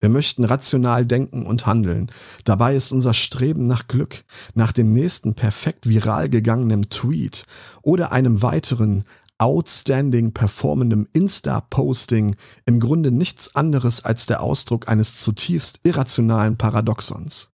Wir 0.00 0.08
möchten 0.08 0.44
rational 0.44 1.04
denken 1.04 1.44
und 1.44 1.66
handeln. 1.66 2.10
Dabei 2.44 2.74
ist 2.74 2.90
unser 2.90 3.12
Streben 3.12 3.66
nach 3.66 3.86
Glück, 3.86 4.24
nach 4.54 4.72
dem 4.72 4.94
nächsten 4.94 5.34
perfekt 5.34 5.86
viral 5.86 6.30
gegangenen 6.30 6.88
Tweet 6.88 7.44
oder 7.82 8.10
einem 8.10 8.40
weiteren 8.40 9.04
outstanding 9.40 10.32
performendem 10.32 11.08
Insta-Posting 11.12 12.36
im 12.66 12.80
Grunde 12.80 13.10
nichts 13.10 13.54
anderes 13.54 14.04
als 14.04 14.26
der 14.26 14.42
Ausdruck 14.42 14.88
eines 14.88 15.18
zutiefst 15.18 15.80
irrationalen 15.82 16.56
Paradoxons. 16.56 17.50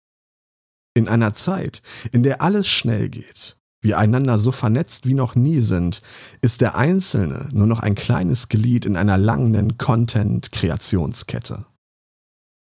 In 0.94 1.08
einer 1.08 1.34
Zeit, 1.34 1.82
in 2.10 2.22
der 2.22 2.42
alles 2.42 2.66
schnell 2.66 3.08
geht, 3.08 3.56
wir 3.80 3.98
einander 3.98 4.36
so 4.36 4.50
vernetzt 4.50 5.06
wie 5.06 5.14
noch 5.14 5.36
nie 5.36 5.60
sind, 5.60 6.02
ist 6.40 6.60
der 6.60 6.74
Einzelne 6.74 7.48
nur 7.52 7.68
noch 7.68 7.80
ein 7.80 7.94
kleines 7.94 8.48
Glied 8.48 8.84
in 8.84 8.96
einer 8.96 9.16
langen 9.16 9.78
Content-Kreationskette. 9.78 11.66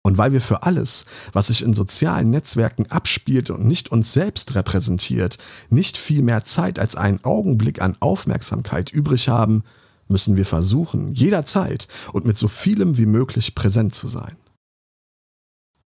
Und 0.07 0.17
weil 0.17 0.31
wir 0.31 0.39
für 0.39 0.63
alles, 0.63 1.03
was 1.33 1.47
sich 1.47 1.61
in 1.61 1.73
sozialen 1.73 2.29
Netzwerken 2.29 2.89
abspielt 2.89 3.49
und 3.49 3.65
nicht 3.65 3.91
uns 3.91 4.13
selbst 4.13 4.55
repräsentiert, 4.55 5.37
nicht 5.69 5.97
viel 5.97 6.21
mehr 6.21 6.45
Zeit 6.45 6.79
als 6.79 6.95
einen 6.95 7.21
Augenblick 7.25 7.81
an 7.81 7.97
Aufmerksamkeit 7.99 8.89
übrig 8.89 9.27
haben, 9.27 9.65
müssen 10.07 10.37
wir 10.37 10.45
versuchen, 10.45 11.11
jederzeit 11.11 11.89
und 12.13 12.25
mit 12.25 12.37
so 12.37 12.47
vielem 12.47 12.97
wie 12.97 13.05
möglich 13.05 13.53
präsent 13.53 13.95
zu 13.95 14.07
sein. 14.07 14.37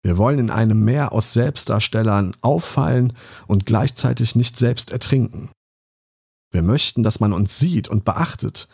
Wir 0.03 0.19
wollen 0.19 0.37
in 0.37 0.51
einem 0.51 0.85
Meer 0.85 1.13
aus 1.13 1.33
Selbstdarstellern 1.33 2.35
auffallen 2.41 3.13
und 3.47 3.65
gleichzeitig 3.65 4.35
nicht 4.35 4.55
selbst 4.55 4.91
ertrinken. 4.91 5.49
Wir 6.51 6.61
möchten, 6.61 7.01
dass 7.01 7.19
man 7.19 7.33
uns 7.33 7.57
sieht 7.57 7.87
und 7.87 8.05
beachtet, 8.05 8.67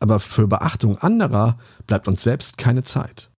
aber 0.00 0.18
für 0.18 0.48
Beachtung 0.48 0.96
anderer 0.96 1.58
bleibt 1.86 2.08
uns 2.08 2.22
selbst 2.22 2.56
keine 2.56 2.84
Zeit. 2.84 3.30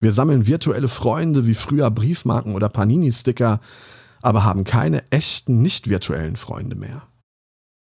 Wir 0.00 0.12
sammeln 0.12 0.46
virtuelle 0.46 0.88
Freunde 0.88 1.46
wie 1.46 1.54
früher 1.54 1.90
Briefmarken 1.90 2.54
oder 2.54 2.68
Panini-Sticker, 2.68 3.60
aber 4.22 4.44
haben 4.44 4.64
keine 4.64 5.10
echten, 5.10 5.60
nicht 5.60 5.88
virtuellen 5.88 6.36
Freunde 6.36 6.76
mehr. 6.76 7.08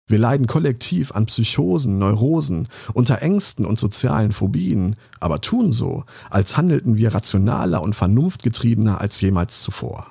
Wir 0.06 0.18
leiden 0.18 0.46
kollektiv 0.46 1.12
an 1.12 1.26
Psychosen, 1.26 1.98
Neurosen, 1.98 2.68
unter 2.92 3.22
Ängsten 3.22 3.64
und 3.64 3.78
sozialen 3.78 4.32
Phobien, 4.32 4.96
aber 5.18 5.40
tun 5.40 5.72
so, 5.72 6.04
als 6.28 6.58
handelten 6.58 6.98
wir 6.98 7.14
rationaler 7.14 7.80
und 7.80 7.96
vernunftgetriebener 7.96 9.00
als 9.00 9.22
jemals 9.22 9.62
zuvor. 9.62 10.10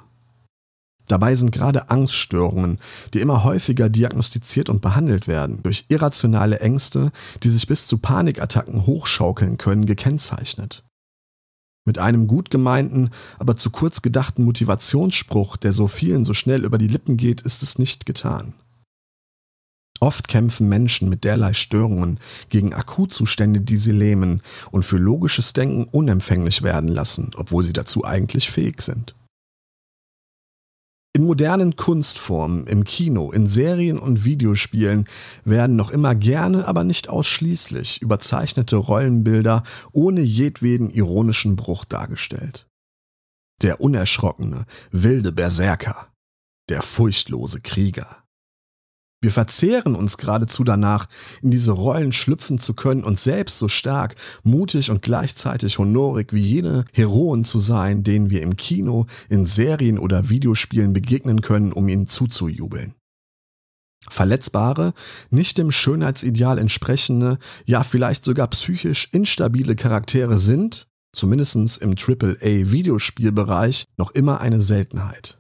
Dabei 1.08 1.36
sind 1.36 1.52
gerade 1.52 1.92
Angststörungen, 1.92 2.80
die 3.14 3.20
immer 3.20 3.44
häufiger 3.44 3.90
diagnostiziert 3.90 4.70
und 4.70 4.82
behandelt 4.82 5.28
werden, 5.28 5.62
durch 5.62 5.86
irrationale 5.90 6.60
Ängste, 6.60 7.12
die 7.44 7.50
sich 7.50 7.68
bis 7.68 7.88
zu 7.88 8.00
Panikattacken 8.00 8.88
hochschaukeln 8.88 9.58
können, 9.58 9.86
gekennzeichnet. 9.86 10.84
Mit 11.86 11.98
einem 11.98 12.28
gut 12.28 12.50
gemeinten, 12.50 13.10
aber 13.40 13.58
zu 13.58 13.70
kurz 13.70 14.02
gedachten 14.02 14.46
Motivationsspruch, 14.46 15.58
der 15.58 15.74
so 15.74 15.88
vielen 15.88 16.24
so 16.24 16.34
schnell 16.34 16.64
über 16.64 16.78
die 16.78 16.88
Lippen 16.88 17.18
geht, 17.18 17.42
ist 17.42 17.62
es 17.62 17.78
nicht 17.78 18.06
getan. 18.06 18.54
Oft 20.00 20.28
kämpfen 20.28 20.68
Menschen 20.68 21.08
mit 21.08 21.24
derlei 21.24 21.54
Störungen 21.54 22.20
gegen 22.50 22.74
Akutzustände, 22.74 23.62
die 23.62 23.78
sie 23.78 23.92
lähmen 23.92 24.42
und 24.72 24.84
für 24.84 24.98
logisches 24.98 25.54
Denken 25.54 25.86
unempfänglich 25.86 26.62
werden 26.62 26.90
lassen, 26.90 27.32
obwohl 27.36 27.64
sie 27.64 27.74
dazu 27.74 28.04
eigentlich 28.04 28.50
fähig 28.52 28.82
sind. 28.82 29.16
In 31.16 31.26
modernen 31.26 31.76
Kunstformen, 31.76 32.66
im 32.66 32.84
Kino, 32.86 33.32
in 33.32 33.48
Serien 33.48 34.00
und 34.00 34.26
Videospielen 34.26 35.08
werden 35.46 35.76
noch 35.76 35.92
immer 35.92 36.16
gerne, 36.16 36.68
aber 36.68 36.84
nicht 36.84 37.08
ausschließlich 37.08 38.02
überzeichnete 38.02 38.78
Rollenbilder 38.78 39.62
ohne 39.92 40.22
jedweden 40.22 40.90
ironischen 40.90 41.56
Bruch 41.56 41.86
dargestellt. 41.86 42.68
Der 43.62 43.80
unerschrockene, 43.80 44.66
wilde 44.90 45.32
Berserker, 45.32 46.08
der 46.70 46.82
furchtlose 46.82 47.62
Krieger. 47.62 48.23
Wir 49.24 49.32
verzehren 49.32 49.96
uns 49.96 50.18
geradezu 50.18 50.66
danach, 50.66 51.08
in 51.42 51.50
diese 51.50 51.72
Rollen 51.72 52.12
schlüpfen 52.12 52.60
zu 52.60 52.74
können 52.74 53.06
und 53.06 53.22
selbst 53.22 53.58
so 53.58 53.70
stark, 53.70 54.16
mutig 54.44 54.92
und 54.92 55.02
gleichzeitig 55.02 55.80
honorig 55.80 56.34
wie 56.34 56.42
jene 56.42 56.84
Heroen 56.92 57.46
zu 57.46 57.60
sein, 57.60 58.04
denen 58.04 58.30
wir 58.30 58.42
im 58.42 58.58
Kino, 58.58 59.06
in 59.30 59.46
Serien 59.46 59.98
oder 59.98 60.30
Videospielen 60.30 60.92
begegnen 60.92 61.40
können, 61.40 61.72
um 61.72 61.88
ihnen 61.88 62.08
zuzujubeln. 62.08 62.96
Verletzbare, 64.10 64.92
nicht 65.30 65.58
dem 65.58 65.72
Schönheitsideal 65.72 66.58
entsprechende, 66.58 67.38
ja 67.66 67.84
vielleicht 67.84 68.26
sogar 68.26 68.48
psychisch 68.50 69.08
instabile 69.14 69.78
Charaktere 69.78 70.38
sind, 70.38 70.90
zumindest 71.16 71.78
im 71.78 71.96
AAA-Videospielbereich, 71.96 73.86
noch 73.96 74.12
immer 74.12 74.42
eine 74.42 74.62
Seltenheit. 74.62 75.40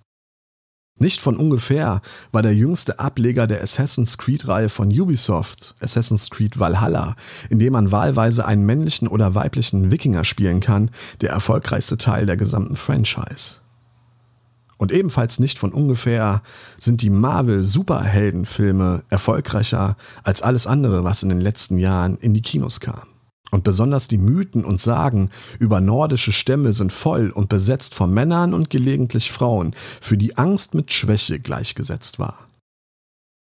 Nicht 1.03 1.21
von 1.21 1.35
ungefähr 1.35 2.01
war 2.31 2.41
der 2.43 2.55
jüngste 2.55 2.97
Ableger 2.97 3.45
der 3.45 3.61
Assassin's 3.61 4.17
Creed-Reihe 4.17 4.69
von 4.69 4.87
Ubisoft, 4.87 5.75
Assassin's 5.81 6.29
Creed 6.29 6.59
Valhalla, 6.59 7.17
in 7.49 7.59
dem 7.59 7.73
man 7.73 7.91
wahlweise 7.91 8.45
einen 8.45 8.65
männlichen 8.65 9.09
oder 9.09 9.35
weiblichen 9.35 9.91
Wikinger 9.91 10.23
spielen 10.23 10.61
kann, 10.61 10.91
der 11.19 11.31
erfolgreichste 11.31 11.97
Teil 11.97 12.25
der 12.25 12.37
gesamten 12.37 12.77
Franchise. 12.77 13.57
Und 14.77 14.93
ebenfalls 14.93 15.39
nicht 15.39 15.59
von 15.59 15.73
ungefähr 15.73 16.41
sind 16.79 17.01
die 17.01 17.09
Marvel-Superheldenfilme 17.09 19.03
erfolgreicher 19.09 19.97
als 20.23 20.41
alles 20.41 20.67
andere, 20.67 21.03
was 21.03 21.21
in 21.21 21.27
den 21.27 21.41
letzten 21.41 21.79
Jahren 21.79 22.15
in 22.15 22.33
die 22.33 22.41
Kinos 22.41 22.79
kam. 22.79 23.12
Und 23.53 23.63
besonders 23.63 24.07
die 24.07 24.17
Mythen 24.17 24.65
und 24.65 24.81
Sagen 24.81 25.29
über 25.59 25.79
nordische 25.79 26.31
Stämme 26.31 26.73
sind 26.73 26.91
voll 26.91 27.29
und 27.29 27.49
besetzt 27.49 27.93
von 27.93 28.11
Männern 28.11 28.51
und 28.51 28.71
gelegentlich 28.71 29.31
Frauen, 29.31 29.75
für 30.01 30.17
die 30.17 30.37
Angst 30.37 30.73
mit 30.73 30.91
Schwäche 30.91 31.39
gleichgesetzt 31.39 32.17
war. 32.17 32.47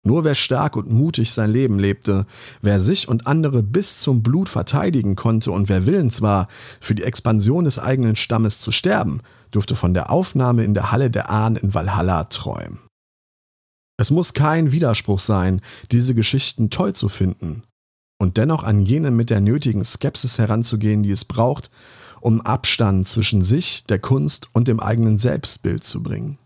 Nur 0.03 0.23
wer 0.23 0.33
stark 0.33 0.75
und 0.75 0.89
mutig 0.89 1.31
sein 1.31 1.51
Leben 1.51 1.77
lebte, 1.77 2.25
wer 2.63 2.79
sich 2.79 3.07
und 3.09 3.27
andere 3.27 3.61
bis 3.61 3.99
zum 3.99 4.23
Blut 4.23 4.49
verteidigen 4.49 5.15
konnte 5.15 5.51
und 5.51 5.69
wer 5.69 5.85
willens 5.85 6.23
war, 6.23 6.47
für 6.79 6.95
die 6.95 7.03
Expansion 7.03 7.65
des 7.65 7.77
eigenen 7.77 8.15
Stammes 8.15 8.59
zu 8.59 8.71
sterben, 8.71 9.21
durfte 9.51 9.75
von 9.75 9.93
der 9.93 10.09
Aufnahme 10.09 10.63
in 10.63 10.73
der 10.73 10.91
Halle 10.91 11.11
der 11.11 11.29
Ahn 11.29 11.57
in 11.57 11.75
Valhalla 11.75 12.23
träumen. 12.23 12.79
Es 13.99 14.09
muss 14.09 14.33
kein 14.33 14.71
Widerspruch 14.71 15.19
sein, 15.19 15.61
diese 15.91 16.15
Geschichten 16.15 16.71
toll 16.71 16.93
zu 16.93 17.07
finden 17.07 17.61
und 18.21 18.37
dennoch 18.37 18.63
an 18.63 18.85
jene 18.85 19.09
mit 19.09 19.31
der 19.31 19.41
nötigen 19.41 19.83
Skepsis 19.83 20.37
heranzugehen, 20.37 21.01
die 21.01 21.09
es 21.09 21.25
braucht, 21.25 21.71
um 22.19 22.39
Abstand 22.39 23.07
zwischen 23.07 23.41
sich, 23.41 23.83
der 23.85 23.97
Kunst 23.97 24.47
und 24.53 24.67
dem 24.67 24.79
eigenen 24.79 25.17
Selbstbild 25.17 25.83
zu 25.83 26.03
bringen. 26.03 26.37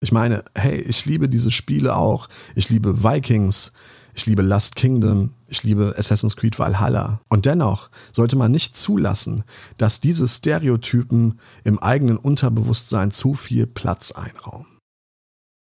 Ich 0.00 0.12
meine, 0.12 0.44
hey, 0.54 0.76
ich 0.76 1.04
liebe 1.04 1.28
diese 1.28 1.50
Spiele 1.50 1.96
auch. 1.96 2.28
Ich 2.54 2.70
liebe 2.70 3.02
Vikings, 3.02 3.72
ich 4.14 4.26
liebe 4.26 4.42
Last 4.42 4.76
Kingdom, 4.76 5.34
ich 5.48 5.64
liebe 5.64 5.96
Assassin's 5.98 6.36
Creed 6.36 6.60
Valhalla. 6.60 7.22
Und 7.28 7.44
dennoch 7.44 7.90
sollte 8.12 8.36
man 8.36 8.52
nicht 8.52 8.76
zulassen, 8.76 9.42
dass 9.78 10.00
diese 10.00 10.28
Stereotypen 10.28 11.40
im 11.64 11.80
eigenen 11.80 12.18
Unterbewusstsein 12.18 13.10
zu 13.10 13.34
viel 13.34 13.66
Platz 13.66 14.12
einraumen. 14.12 14.77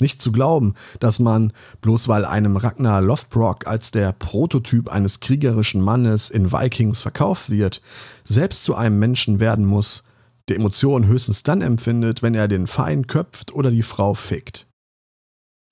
Nicht 0.01 0.23
zu 0.23 0.31
glauben, 0.31 0.75
dass 1.01 1.19
man, 1.19 1.53
bloß 1.81 2.07
weil 2.07 2.25
einem 2.25 2.57
Ragnar 2.57 3.01
Lothbrok 3.01 3.67
als 3.67 3.91
der 3.91 4.13
Prototyp 4.13 4.89
eines 4.89 5.19
kriegerischen 5.21 5.81
Mannes 5.81 6.31
in 6.31 6.53
Vikings 6.53 7.03
verkauft 7.03 7.51
wird, 7.51 7.83
selbst 8.25 8.65
zu 8.65 8.77
einem 8.77 8.99
Menschen 8.99 9.41
werden 9.41 9.65
muss, 9.65 10.05
der 10.49 10.57
Emotionen 10.57 11.07
höchstens 11.07 11.43
dann 11.43 11.63
empfindet, 11.63 12.23
wenn 12.23 12.35
er 12.35 12.47
den 12.49 12.67
Feind 12.67 13.09
köpft 13.09 13.53
oder 13.53 13.71
die 13.71 13.83
Frau 13.83 14.15
fickt. 14.15 14.67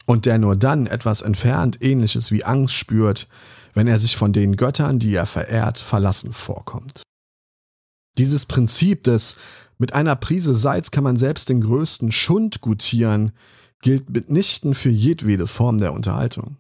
Und 0.07 0.27
der 0.27 0.39
nur 0.39 0.57
dann 0.57 0.87
etwas 0.87 1.23
entfernt 1.23 1.79
ähnliches 1.81 2.31
wie 2.31 2.45
Angst 2.45 2.75
spürt, 2.75 3.29
wenn 3.75 3.87
er 3.87 3.99
sich 3.99 4.17
von 4.17 4.33
den 4.33 4.57
Göttern, 4.57 4.99
die 4.99 5.15
er 5.15 5.27
verehrt, 5.27 5.79
verlassen 5.79 6.33
vorkommt. 6.33 7.03
Dieses 8.19 8.47
Prinzip 8.47 9.03
des 9.05 9.37
mit 9.79 9.93
einer 9.93 10.17
Prise 10.17 10.55
Salz 10.55 10.91
kann 10.91 11.05
man 11.05 11.17
selbst 11.17 11.49
den 11.49 11.61
größten 11.61 12.13
Schund 12.13 12.61
gutieren, 12.61 13.33
gilt 13.83 14.11
mitnichten 14.11 14.75
für 14.75 14.91
jedwede 14.91 15.47
Form 15.47 15.79
der 15.79 15.93
Unterhaltung. 15.93 16.57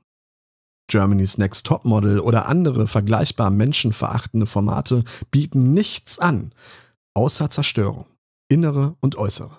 Germany's 0.88 1.38
Next 1.38 1.66
Topmodel 1.66 2.20
oder 2.20 2.46
andere 2.46 2.87
vergleichbar 2.87 3.50
menschenverachtende 3.50 4.46
Formate 4.46 5.02
bieten 5.31 5.72
nichts 5.72 6.18
an, 6.18 6.52
außer 7.14 7.50
Zerstörung, 7.50 8.07
innere 8.48 8.96
und 9.00 9.16
äußere. 9.16 9.57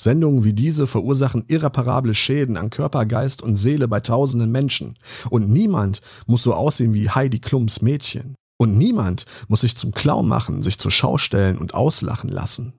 Sendungen 0.00 0.44
wie 0.44 0.54
diese 0.54 0.86
verursachen 0.86 1.44
irreparable 1.48 2.14
Schäden 2.14 2.56
an 2.56 2.70
Körper, 2.70 3.04
Geist 3.04 3.42
und 3.42 3.56
Seele 3.56 3.86
bei 3.86 4.00
tausenden 4.00 4.50
Menschen. 4.50 4.98
Und 5.28 5.50
niemand 5.50 6.00
muss 6.26 6.42
so 6.42 6.54
aussehen 6.54 6.94
wie 6.94 7.10
Heidi 7.10 7.38
Klums 7.38 7.82
Mädchen. 7.82 8.34
Und 8.58 8.78
niemand 8.78 9.26
muss 9.48 9.60
sich 9.60 9.76
zum 9.76 9.92
Clown 9.92 10.26
machen, 10.26 10.62
sich 10.62 10.78
zur 10.78 10.90
Schau 10.90 11.18
stellen 11.18 11.58
und 11.58 11.74
auslachen 11.74 12.30
lassen. 12.30 12.72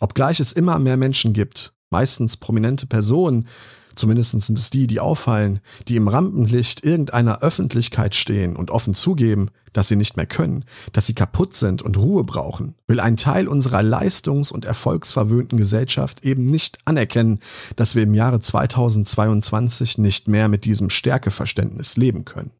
Obgleich 0.00 0.38
es 0.38 0.52
immer 0.52 0.78
mehr 0.78 0.96
Menschen 0.96 1.32
gibt, 1.32 1.72
meistens 1.90 2.36
prominente 2.36 2.86
Personen, 2.86 3.46
zumindest 3.94 4.40
sind 4.40 4.58
es 4.58 4.70
die, 4.70 4.86
die 4.86 5.00
auffallen, 5.00 5.60
die 5.88 5.96
im 5.96 6.08
Rampenlicht 6.08 6.84
irgendeiner 6.84 7.42
Öffentlichkeit 7.42 8.14
stehen 8.14 8.56
und 8.56 8.70
offen 8.70 8.94
zugeben, 8.94 9.50
dass 9.72 9.88
sie 9.88 9.96
nicht 9.96 10.16
mehr 10.16 10.26
können, 10.26 10.64
dass 10.92 11.06
sie 11.06 11.14
kaputt 11.14 11.54
sind 11.54 11.82
und 11.82 11.98
Ruhe 11.98 12.24
brauchen, 12.24 12.74
will 12.86 13.00
ein 13.00 13.16
Teil 13.16 13.48
unserer 13.48 13.82
leistungs- 13.82 14.52
und 14.52 14.64
erfolgsverwöhnten 14.64 15.58
Gesellschaft 15.58 16.24
eben 16.24 16.46
nicht 16.46 16.78
anerkennen, 16.84 17.40
dass 17.76 17.94
wir 17.94 18.02
im 18.02 18.14
Jahre 18.14 18.40
2022 18.40 19.98
nicht 19.98 20.28
mehr 20.28 20.48
mit 20.48 20.64
diesem 20.64 20.90
Stärkeverständnis 20.90 21.96
leben 21.96 22.24
können. 22.24 22.50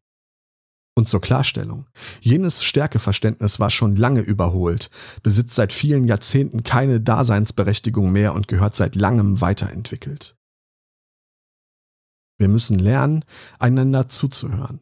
Und 0.99 1.07
zur 1.07 1.21
Klarstellung. 1.21 1.85
Jenes 2.19 2.61
Stärkeverständnis 2.61 3.57
war 3.57 3.69
schon 3.69 3.95
lange 3.95 4.19
überholt, 4.19 4.89
besitzt 5.23 5.55
seit 5.55 5.71
vielen 5.71 6.03
Jahrzehnten 6.03 6.63
keine 6.63 6.99
Daseinsberechtigung 6.99 8.11
mehr 8.11 8.33
und 8.33 8.49
gehört 8.49 8.75
seit 8.75 8.95
langem 8.95 9.39
weiterentwickelt. 9.39 10.35
Wir 12.37 12.49
müssen 12.49 12.79
lernen, 12.79 13.23
einander 13.59 14.09
zuzuhören, 14.09 14.81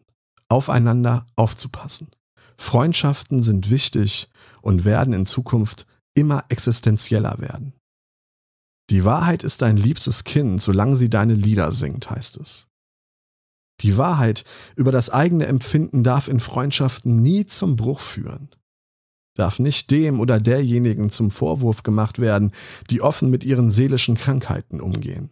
aufeinander 0.49 1.27
aufzupassen. 1.35 2.07
Freundschaften 2.57 3.43
sind 3.43 3.69
wichtig 3.69 4.27
und 4.63 4.85
werden 4.85 5.13
in 5.13 5.27
Zukunft 5.27 5.85
immer 6.15 6.45
existenzieller 6.49 7.35
werden. 7.37 7.73
Die 8.89 9.05
Wahrheit 9.05 9.43
ist 9.43 9.61
dein 9.61 9.77
liebstes 9.77 10.23
Kind, 10.23 10.63
solange 10.63 10.95
sie 10.95 11.11
deine 11.11 11.35
Lieder 11.35 11.71
singt, 11.71 12.09
heißt 12.09 12.37
es. 12.37 12.66
Die 13.81 13.97
Wahrheit 13.97 14.43
über 14.75 14.91
das 14.91 15.09
eigene 15.09 15.45
Empfinden 15.45 16.03
darf 16.03 16.27
in 16.27 16.39
Freundschaften 16.39 17.21
nie 17.21 17.45
zum 17.45 17.75
Bruch 17.75 17.99
führen. 17.99 18.49
Darf 19.35 19.59
nicht 19.59 19.91
dem 19.91 20.19
oder 20.19 20.39
derjenigen 20.39 21.11
zum 21.11 21.29
Vorwurf 21.29 21.83
gemacht 21.83 22.17
werden, 22.17 22.51
die 22.89 23.01
offen 23.01 23.29
mit 23.29 23.43
ihren 23.43 23.71
seelischen 23.71 24.15
Krankheiten 24.15 24.81
umgehen. 24.81 25.29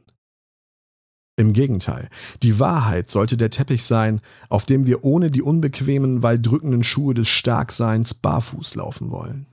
Im 1.38 1.52
Gegenteil, 1.52 2.10
die 2.44 2.60
Wahrheit 2.60 3.12
sollte 3.12 3.36
der 3.36 3.50
Teppich 3.50 3.84
sein, 3.84 4.22
auf 4.48 4.66
dem 4.66 4.86
wir 4.86 5.04
ohne 5.04 5.32
die 5.32 5.42
unbequemen, 5.42 6.24
weil 6.24 6.40
drückenden 6.40 6.84
Schuhe 6.84 7.14
des 7.14 7.28
Starkseins 7.28 8.14
barfuß 8.14 8.76
laufen 8.76 9.12
wollen. 9.12 9.48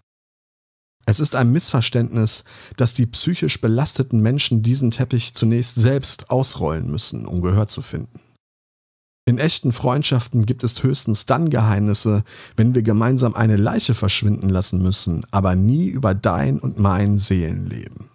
Es 1.07 1.18
ist 1.18 1.35
ein 1.35 1.50
Missverständnis, 1.50 2.44
dass 2.76 2.94
die 2.94 3.07
psychisch 3.07 3.61
belasteten 3.61 4.20
Menschen 4.20 4.62
diesen 4.62 4.92
Teppich 4.92 5.35
zunächst 5.35 5.74
selbst 5.74 6.31
ausrollen 6.31 6.88
müssen, 6.88 7.26
um 7.26 7.40
Gehör 7.40 7.66
zu 7.66 7.83
finden. 7.83 8.20
In 9.24 9.38
echten 9.38 9.72
Freundschaften 9.72 10.46
gibt 10.46 10.64
es 10.64 10.82
höchstens 10.82 11.26
dann 11.26 11.48
Geheimnisse, 11.48 12.24
wenn 12.56 12.74
wir 12.74 12.82
gemeinsam 12.82 13.35
eine 13.35 13.56
Leiche 13.56 13.94
verschwinden 13.94 14.48
lassen 14.48 14.82
müssen, 14.82 15.24
aber 15.30 15.54
nie 15.54 15.87
über 15.87 16.14
dein 16.14 16.58
und 16.58 16.78
mein 16.78 17.18
Seelenleben. 17.18 18.11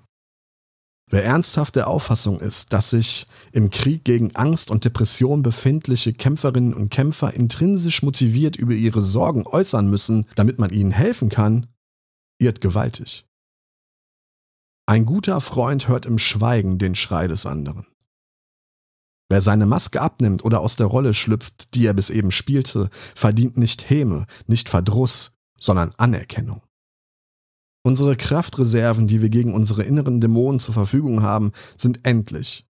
Wer 1.10 1.24
ernsthaft 1.24 1.78
der 1.78 1.88
Auffassung 1.88 2.42
ist, 2.42 2.74
dass 2.74 2.90
sich 2.90 3.28
im 3.54 3.70
Krieg 3.70 4.04
gegen 4.04 4.36
Angst 4.36 4.70
und 4.70 4.84
Depression 4.84 5.42
befindliche 5.42 6.12
Kämpferinnen 6.12 6.74
und 6.74 6.90
Kämpfer 6.90 7.34
intrinsisch 7.34 8.04
motiviert 8.04 8.58
über 8.58 8.74
ihre 8.74 9.02
Sorgen 9.02 9.48
äußern 9.48 9.90
müssen, 9.90 10.28
damit 10.36 10.60
man 10.60 10.72
ihnen 10.72 10.92
helfen 10.92 11.30
kann, 11.30 11.68
irrt 12.40 12.60
gewaltig. 12.60 13.26
Ein 14.86 15.06
guter 15.06 15.40
Freund 15.40 15.88
hört 15.88 16.06
im 16.06 16.20
Schweigen 16.20 16.78
den 16.78 16.96
Schrei 16.96 17.28
des 17.30 17.46
anderen. 17.46 17.88
Wer 19.30 19.42
seine 19.42 19.66
Maske 19.66 20.02
abnimmt 20.02 20.44
oder 20.46 20.62
aus 20.62 20.78
der 20.78 20.88
Rolle 20.88 21.14
schlüpft, 21.14 21.74
die 21.76 21.86
er 21.86 21.94
bis 21.94 22.10
eben 22.10 22.32
spielte, 22.32 22.90
verdient 23.14 23.58
nicht 23.58 23.90
Häme, 23.90 24.26
nicht 24.46 24.70
Verdruss, 24.70 25.34
sondern 25.60 25.94
Anerkennung. 25.98 26.62
Unsere 27.84 28.16
Kraftreserven, 28.16 29.08
die 29.08 29.22
wir 29.22 29.30
gegen 29.30 29.54
unsere 29.54 29.84
inneren 29.84 30.22
Dämonen 30.22 30.60
zur 30.60 30.74
Verfügung 30.74 31.24
haben, 31.24 31.52
sind 31.76 32.06
endlich. 32.06 32.66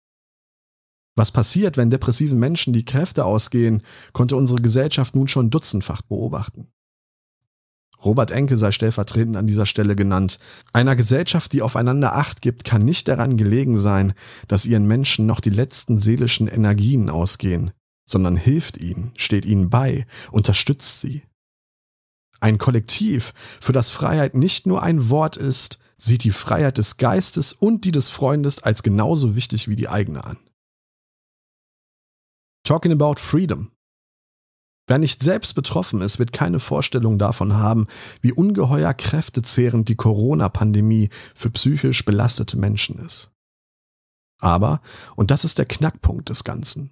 Was 1.15 1.31
passiert, 1.31 1.77
wenn 1.77 1.89
depressiven 1.89 2.37
Menschen 2.39 2.73
die 2.73 2.83
Kräfte 2.83 3.23
ausgehen, 3.23 3.83
konnte 4.11 4.35
unsere 4.35 4.61
Gesellschaft 4.61 5.15
nun 5.15 5.29
schon 5.29 5.49
dutzendfach 5.49 6.01
beobachten. 6.01 6.67
Robert 8.03 8.31
Enke 8.31 8.57
sei 8.57 8.71
stellvertretend 8.71 9.37
an 9.37 9.47
dieser 9.47 9.65
Stelle 9.65 9.95
genannt. 9.95 10.39
Einer 10.73 10.95
Gesellschaft, 10.95 11.53
die 11.53 11.61
aufeinander 11.61 12.15
Acht 12.15 12.41
gibt, 12.41 12.63
kann 12.63 12.83
nicht 12.83 13.07
daran 13.07 13.37
gelegen 13.37 13.77
sein, 13.77 14.13
dass 14.47 14.65
ihren 14.65 14.85
Menschen 14.85 15.25
noch 15.25 15.39
die 15.39 15.49
letzten 15.49 15.99
seelischen 15.99 16.47
Energien 16.47 17.09
ausgehen, 17.09 17.71
sondern 18.05 18.35
hilft 18.35 18.77
ihnen, 18.77 19.11
steht 19.15 19.45
ihnen 19.45 19.69
bei, 19.69 20.05
unterstützt 20.31 21.01
sie. 21.01 21.23
Ein 22.39 22.57
Kollektiv, 22.57 23.33
für 23.61 23.73
das 23.73 23.89
Freiheit 23.89 24.35
nicht 24.35 24.67
nur 24.67 24.83
ein 24.83 25.09
Wort 25.09 25.37
ist, 25.37 25.79
sieht 25.97 26.23
die 26.23 26.31
Freiheit 26.31 26.77
des 26.77 26.97
Geistes 26.97 27.53
und 27.53 27.85
die 27.85 27.91
des 27.91 28.09
Freundes 28.09 28.61
als 28.61 28.83
genauso 28.83 29.35
wichtig 29.35 29.67
wie 29.67 29.75
die 29.75 29.87
eigene 29.87 30.23
an. 30.23 30.37
Talking 32.63 32.91
about 32.91 33.19
freedom. 33.19 33.71
Wer 34.87 34.99
nicht 34.99 35.23
selbst 35.23 35.55
betroffen 35.55 36.01
ist, 36.01 36.19
wird 36.19 36.31
keine 36.31 36.59
Vorstellung 36.59 37.17
davon 37.17 37.55
haben, 37.55 37.87
wie 38.21 38.31
ungeheuer 38.31 38.93
kräftezehrend 38.93 39.89
die 39.89 39.95
Corona-Pandemie 39.95 41.09
für 41.33 41.49
psychisch 41.49 42.05
belastete 42.05 42.57
Menschen 42.57 42.99
ist. 42.99 43.31
Aber, 44.39 44.81
und 45.15 45.31
das 45.31 45.43
ist 45.43 45.57
der 45.57 45.65
Knackpunkt 45.65 46.29
des 46.29 46.43
Ganzen, 46.43 46.91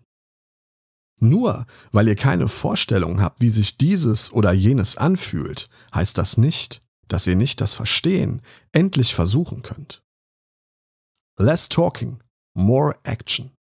nur 1.19 1.65
weil 1.91 2.07
ihr 2.07 2.15
keine 2.15 2.47
Vorstellung 2.47 3.21
habt, 3.21 3.41
wie 3.41 3.49
sich 3.49 3.77
dieses 3.77 4.31
oder 4.33 4.51
jenes 4.51 4.97
anfühlt, 4.97 5.69
heißt 5.93 6.17
das 6.17 6.37
nicht, 6.37 6.81
dass 7.07 7.27
ihr 7.27 7.35
nicht 7.35 7.61
das 7.61 7.73
Verstehen 7.73 8.41
endlich 8.71 9.15
versuchen 9.15 9.61
könnt. 9.61 10.03
Less 11.37 11.69
talking, 11.69 12.21
more 12.53 12.97
action. 13.03 13.52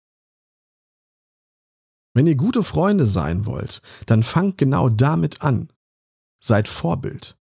Wenn 2.13 2.28
ihr 2.28 2.36
gute 2.36 2.63
Freunde 2.63 3.06
sein 3.06 3.45
wollt, 3.45 3.82
dann 4.06 4.24
fangt 4.24 4.58
genau 4.58 4.89
damit 4.89 5.41
an. 5.41 5.69
Seid 6.39 6.67
Vorbild. 6.67 7.38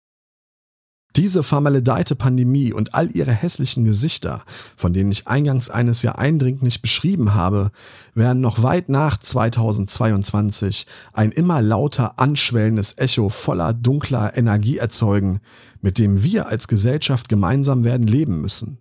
Diese 1.16 1.42
vermaledeite 1.42 2.14
Pandemie 2.14 2.72
und 2.72 2.94
all 2.94 3.10
ihre 3.10 3.32
hässlichen 3.32 3.84
Gesichter, 3.84 4.44
von 4.76 4.92
denen 4.92 5.10
ich 5.10 5.26
eingangs 5.26 5.68
eines 5.68 6.02
Jahr 6.02 6.20
eindringlich 6.20 6.82
beschrieben 6.82 7.34
habe, 7.34 7.72
werden 8.14 8.40
noch 8.40 8.62
weit 8.62 8.88
nach 8.88 9.16
2022 9.16 10.86
ein 11.12 11.32
immer 11.32 11.62
lauter 11.62 12.20
anschwellendes 12.20 12.96
Echo 12.96 13.28
voller 13.28 13.72
dunkler 13.72 14.36
Energie 14.36 14.78
erzeugen, 14.78 15.40
mit 15.80 15.98
dem 15.98 16.22
wir 16.22 16.46
als 16.46 16.68
Gesellschaft 16.68 17.28
gemeinsam 17.28 17.82
werden 17.82 18.06
leben 18.06 18.40
müssen. 18.40 18.78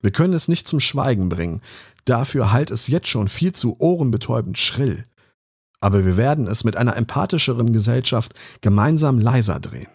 Wir 0.00 0.12
können 0.12 0.34
es 0.34 0.48
nicht 0.48 0.68
zum 0.68 0.80
Schweigen 0.80 1.28
bringen, 1.28 1.60
dafür 2.04 2.52
halt 2.52 2.70
es 2.70 2.86
jetzt 2.86 3.08
schon 3.08 3.28
viel 3.28 3.52
zu 3.52 3.76
ohrenbetäubend 3.78 4.58
schrill. 4.58 5.02
Aber 5.80 6.04
wir 6.04 6.16
werden 6.16 6.46
es 6.46 6.64
mit 6.64 6.76
einer 6.76 6.96
empathischeren 6.96 7.72
Gesellschaft 7.72 8.34
gemeinsam 8.60 9.18
leiser 9.18 9.60
drehen. 9.60 9.88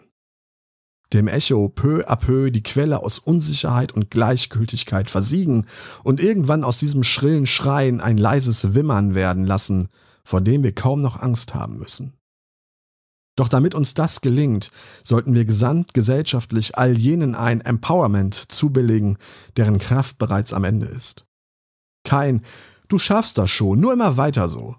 Dem 1.12 1.28
Echo 1.28 1.68
peu 1.68 2.08
à 2.08 2.16
peu 2.16 2.50
die 2.50 2.62
Quelle 2.62 3.02
aus 3.02 3.18
Unsicherheit 3.18 3.92
und 3.92 4.10
Gleichgültigkeit 4.10 5.10
versiegen 5.10 5.66
und 6.02 6.20
irgendwann 6.20 6.64
aus 6.64 6.78
diesem 6.78 7.04
schrillen 7.04 7.46
Schreien 7.46 8.00
ein 8.00 8.18
leises 8.18 8.74
Wimmern 8.74 9.14
werden 9.14 9.44
lassen, 9.44 9.88
vor 10.24 10.40
dem 10.40 10.62
wir 10.62 10.74
kaum 10.74 11.02
noch 11.02 11.20
Angst 11.20 11.54
haben 11.54 11.78
müssen. 11.78 12.14
Doch 13.36 13.48
damit 13.48 13.74
uns 13.74 13.94
das 13.94 14.20
gelingt, 14.20 14.70
sollten 15.02 15.34
wir 15.34 15.44
gesamtgesellschaftlich 15.44 16.78
all 16.78 16.96
jenen 16.96 17.34
ein 17.34 17.60
Empowerment 17.60 18.34
zubilligen, 18.34 19.18
deren 19.56 19.78
Kraft 19.78 20.18
bereits 20.18 20.52
am 20.52 20.64
Ende 20.64 20.86
ist. 20.86 21.26
Kein 22.04 22.42
Du 22.88 22.98
schaffst 22.98 23.38
das 23.38 23.50
schon, 23.50 23.80
nur 23.80 23.92
immer 23.92 24.16
weiter 24.16 24.48
so. 24.48 24.76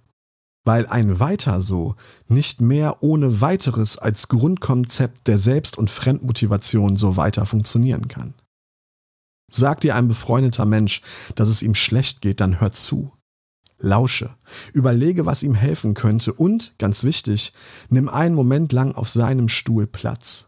Weil 0.64 0.88
ein 0.88 1.20
weiter 1.20 1.62
so 1.62 1.96
nicht 2.28 2.62
mehr 2.62 3.04
ohne 3.04 3.42
weiteres 3.42 3.98
als 3.98 4.28
Grundkonzept 4.30 5.28
der 5.28 5.38
Selbst- 5.38 5.78
und 5.78 5.92
Fremdmotivation 5.92 6.98
so 6.98 7.18
weiter 7.18 7.46
funktionieren 7.46 8.08
kann. 8.08 8.34
Sagt 9.52 9.84
dir 9.84 9.96
ein 9.96 10.08
befreundeter 10.08 10.66
Mensch, 10.66 11.02
dass 11.36 11.50
es 11.50 11.62
ihm 11.62 11.76
schlecht 11.76 12.22
geht, 12.22 12.40
dann 12.40 12.60
hör 12.60 12.72
zu. 12.72 13.12
Lausche, 13.86 14.36
überlege, 14.74 15.26
was 15.26 15.44
ihm 15.44 15.56
helfen 15.56 15.94
könnte 15.94 16.34
und, 16.34 16.74
ganz 16.80 17.04
wichtig, 17.04 17.54
nimm 17.90 18.10
einen 18.10 18.36
Moment 18.36 18.74
lang 18.74 18.96
auf 18.96 19.10
seinem 19.10 19.48
Stuhl 19.48 19.88
Platz. 19.88 20.48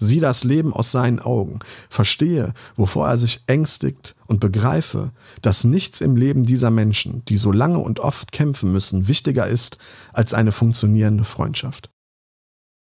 Sieh 0.00 0.18
das 0.18 0.42
Leben 0.42 0.72
aus 0.72 0.90
seinen 0.90 1.20
Augen, 1.20 1.60
verstehe, 1.90 2.54
wovor 2.74 3.06
er 3.06 3.18
sich 3.18 3.44
ängstigt 3.46 4.16
und 4.26 4.40
begreife, 4.40 5.12
dass 5.42 5.64
nichts 5.64 6.00
im 6.00 6.16
Leben 6.16 6.44
dieser 6.44 6.70
Menschen, 6.70 7.22
die 7.26 7.36
so 7.36 7.52
lange 7.52 7.78
und 7.78 8.00
oft 8.00 8.32
kämpfen 8.32 8.72
müssen, 8.72 9.06
wichtiger 9.06 9.46
ist 9.46 9.78
als 10.12 10.34
eine 10.34 10.50
funktionierende 10.50 11.24
Freundschaft. 11.24 11.90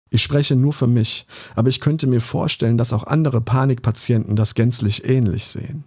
Ich 0.09 0.23
spreche 0.23 0.55
nur 0.55 0.73
für 0.73 0.87
mich, 0.87 1.27
aber 1.55 1.69
ich 1.69 1.79
könnte 1.79 2.07
mir 2.07 2.21
vorstellen, 2.21 2.77
dass 2.77 2.93
auch 2.93 3.03
andere 3.05 3.41
Panikpatienten 3.41 4.35
das 4.35 4.55
gänzlich 4.55 5.07
ähnlich 5.07 5.45
sehen. 5.45 5.83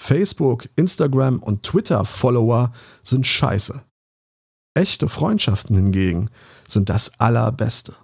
Facebook, 0.00 0.68
Instagram 0.76 1.40
und 1.42 1.62
Twitter-Follower 1.62 2.72
sind 3.02 3.26
scheiße. 3.26 3.82
Echte 4.74 5.08
Freundschaften 5.08 5.76
hingegen 5.76 6.30
sind 6.68 6.88
das 6.88 7.20
Allerbeste. 7.20 7.94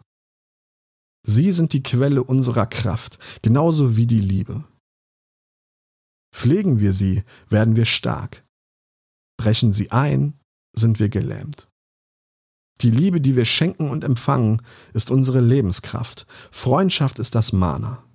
Sie 1.26 1.50
sind 1.52 1.72
die 1.72 1.82
Quelle 1.82 2.22
unserer 2.22 2.66
Kraft, 2.66 3.18
genauso 3.42 3.96
wie 3.96 4.06
die 4.06 4.20
Liebe. 4.20 4.64
Pflegen 6.32 6.80
wir 6.80 6.92
sie, 6.92 7.24
werden 7.48 7.76
wir 7.76 7.84
stark. 7.84 8.44
Brechen 9.38 9.72
sie 9.72 9.90
ein, 9.90 10.38
sind 10.74 10.98
wir 11.00 11.08
gelähmt. 11.08 11.68
Die 12.80 12.90
Liebe, 12.90 13.20
die 13.20 13.34
wir 13.34 13.44
schenken 13.44 13.90
und 13.90 14.04
empfangen, 14.04 14.62
ist 14.92 15.10
unsere 15.10 15.40
Lebenskraft. 15.40 16.26
Freundschaft 16.50 17.18
ist 17.18 17.34
das 17.34 17.52
Mana. 17.52 18.07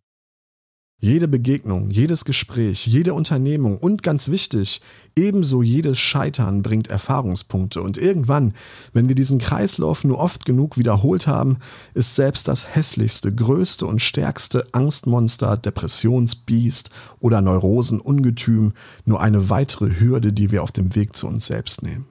Jede 1.03 1.27
Begegnung, 1.27 1.89
jedes 1.89 2.23
Gespräch, 2.23 2.87
jede 2.87 3.13
Unternehmung 3.13 3.77
und 3.77 4.03
ganz 4.03 4.29
wichtig, 4.29 4.79
ebenso 5.17 5.61
jedes 5.61 5.99
Scheitern 5.99 6.63
bringt 6.63 6.87
Erfahrungspunkte. 6.87 7.81
Und 7.81 7.97
irgendwann, 7.97 8.53
wenn 8.93 9.09
wir 9.09 9.15
diesen 9.15 9.37
Kreislauf 9.37 10.05
nur 10.05 10.17
oft 10.17 10.45
genug 10.45 10.77
wiederholt 10.77 11.27
haben, 11.27 11.57
ist 11.93 12.15
selbst 12.15 12.47
das 12.47 12.73
hässlichste, 12.73 13.35
größte 13.35 13.85
und 13.85 14.01
stärkste 14.01 14.65
Angstmonster, 14.71 15.57
Depressionsbiest 15.57 16.89
oder 17.19 17.41
Neurosenungetüm 17.41 18.71
nur 19.03 19.19
eine 19.19 19.49
weitere 19.49 19.99
Hürde, 19.99 20.31
die 20.31 20.51
wir 20.51 20.63
auf 20.63 20.71
dem 20.71 20.95
Weg 20.95 21.17
zu 21.17 21.27
uns 21.27 21.47
selbst 21.47 21.83
nehmen. 21.83 22.05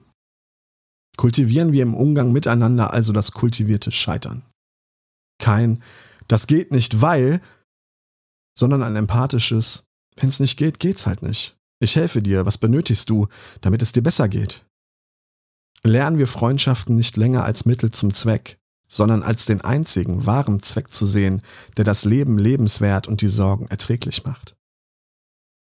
Kultivieren 1.17 1.71
wir 1.71 1.81
im 1.81 1.95
Umgang 1.95 2.31
miteinander 2.31 2.93
also 2.93 3.11
das 3.11 3.31
kultivierte 3.31 3.91
Scheitern. 3.91 4.43
Kein, 5.39 5.81
das 6.27 6.45
geht 6.45 6.71
nicht, 6.71 7.01
weil, 7.01 7.41
sondern 8.53 8.83
ein 8.83 8.95
empathisches, 8.95 9.83
wenn 10.15 10.29
es 10.29 10.39
nicht 10.39 10.57
geht, 10.57 10.79
geht's 10.79 11.05
halt 11.05 11.21
nicht. 11.21 11.57
Ich 11.79 11.95
helfe 11.95 12.21
dir, 12.21 12.45
was 12.45 12.57
benötigst 12.57 13.09
du, 13.09 13.27
damit 13.61 13.81
es 13.81 13.91
dir 13.91 14.03
besser 14.03 14.29
geht? 14.29 14.65
Lernen 15.83 16.17
wir 16.17 16.27
Freundschaften 16.27 16.95
nicht 16.95 17.17
länger 17.17 17.43
als 17.43 17.65
Mittel 17.65 17.91
zum 17.91 18.13
Zweck, 18.13 18.57
sondern 18.87 19.23
als 19.23 19.45
den 19.45 19.61
einzigen 19.61 20.25
wahren 20.25 20.61
Zweck 20.61 20.93
zu 20.93 21.05
sehen, 21.05 21.41
der 21.77 21.83
das 21.83 22.05
Leben 22.05 22.37
lebenswert 22.37 23.07
und 23.07 23.21
die 23.21 23.27
Sorgen 23.27 23.67
erträglich 23.67 24.23
macht. 24.23 24.55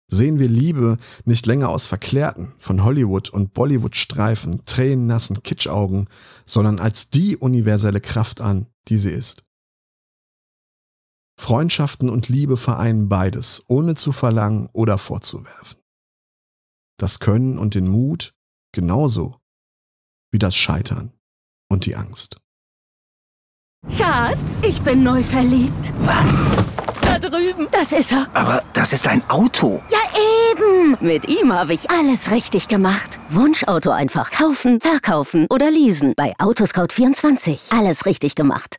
Sehen 0.08 0.38
wir 0.38 0.48
Liebe 0.48 0.98
nicht 1.24 1.46
länger 1.46 1.68
aus 1.70 1.88
verklärten, 1.88 2.52
von 2.58 2.84
Hollywood 2.84 3.30
und 3.30 3.54
Bollywood-Streifen, 3.54 4.64
tränennassen 4.64 5.42
Kitschaugen, 5.42 6.08
sondern 6.44 6.78
als 6.78 7.10
die 7.10 7.36
universelle 7.36 8.00
Kraft 8.00 8.40
an, 8.40 8.66
die 8.86 8.98
sie 8.98 9.10
ist. 9.10 9.45
Freundschaften 11.38 12.08
und 12.08 12.28
Liebe 12.28 12.56
vereinen 12.56 13.08
beides, 13.08 13.62
ohne 13.68 13.94
zu 13.94 14.12
verlangen 14.12 14.68
oder 14.72 14.98
vorzuwerfen. 14.98 15.78
Das 16.98 17.20
Können 17.20 17.58
und 17.58 17.74
den 17.74 17.88
Mut 17.88 18.34
genauso 18.72 19.36
wie 20.32 20.38
das 20.38 20.56
Scheitern 20.56 21.12
und 21.70 21.86
die 21.86 21.94
Angst. 21.94 22.38
Schatz, 23.88 24.62
ich 24.62 24.80
bin 24.82 25.02
neu 25.02 25.22
verliebt. 25.22 25.92
Was? 26.00 26.44
Da 27.00 27.18
drüben. 27.18 27.68
Das 27.70 27.92
ist 27.92 28.12
er. 28.12 28.26
Aber 28.34 28.64
das 28.72 28.92
ist 28.92 29.06
ein 29.06 29.22
Auto. 29.30 29.82
Ja, 29.90 29.98
eben. 30.50 30.96
Mit 31.00 31.28
ihm 31.28 31.52
habe 31.52 31.72
ich 31.74 31.90
alles 31.90 32.30
richtig 32.30 32.66
gemacht. 32.68 33.18
Wunschauto 33.28 33.90
einfach 33.90 34.30
kaufen, 34.30 34.80
verkaufen 34.80 35.46
oder 35.50 35.70
leasen. 35.70 36.14
Bei 36.16 36.34
Autoscout24. 36.38 37.78
Alles 37.78 38.06
richtig 38.06 38.34
gemacht. 38.34 38.74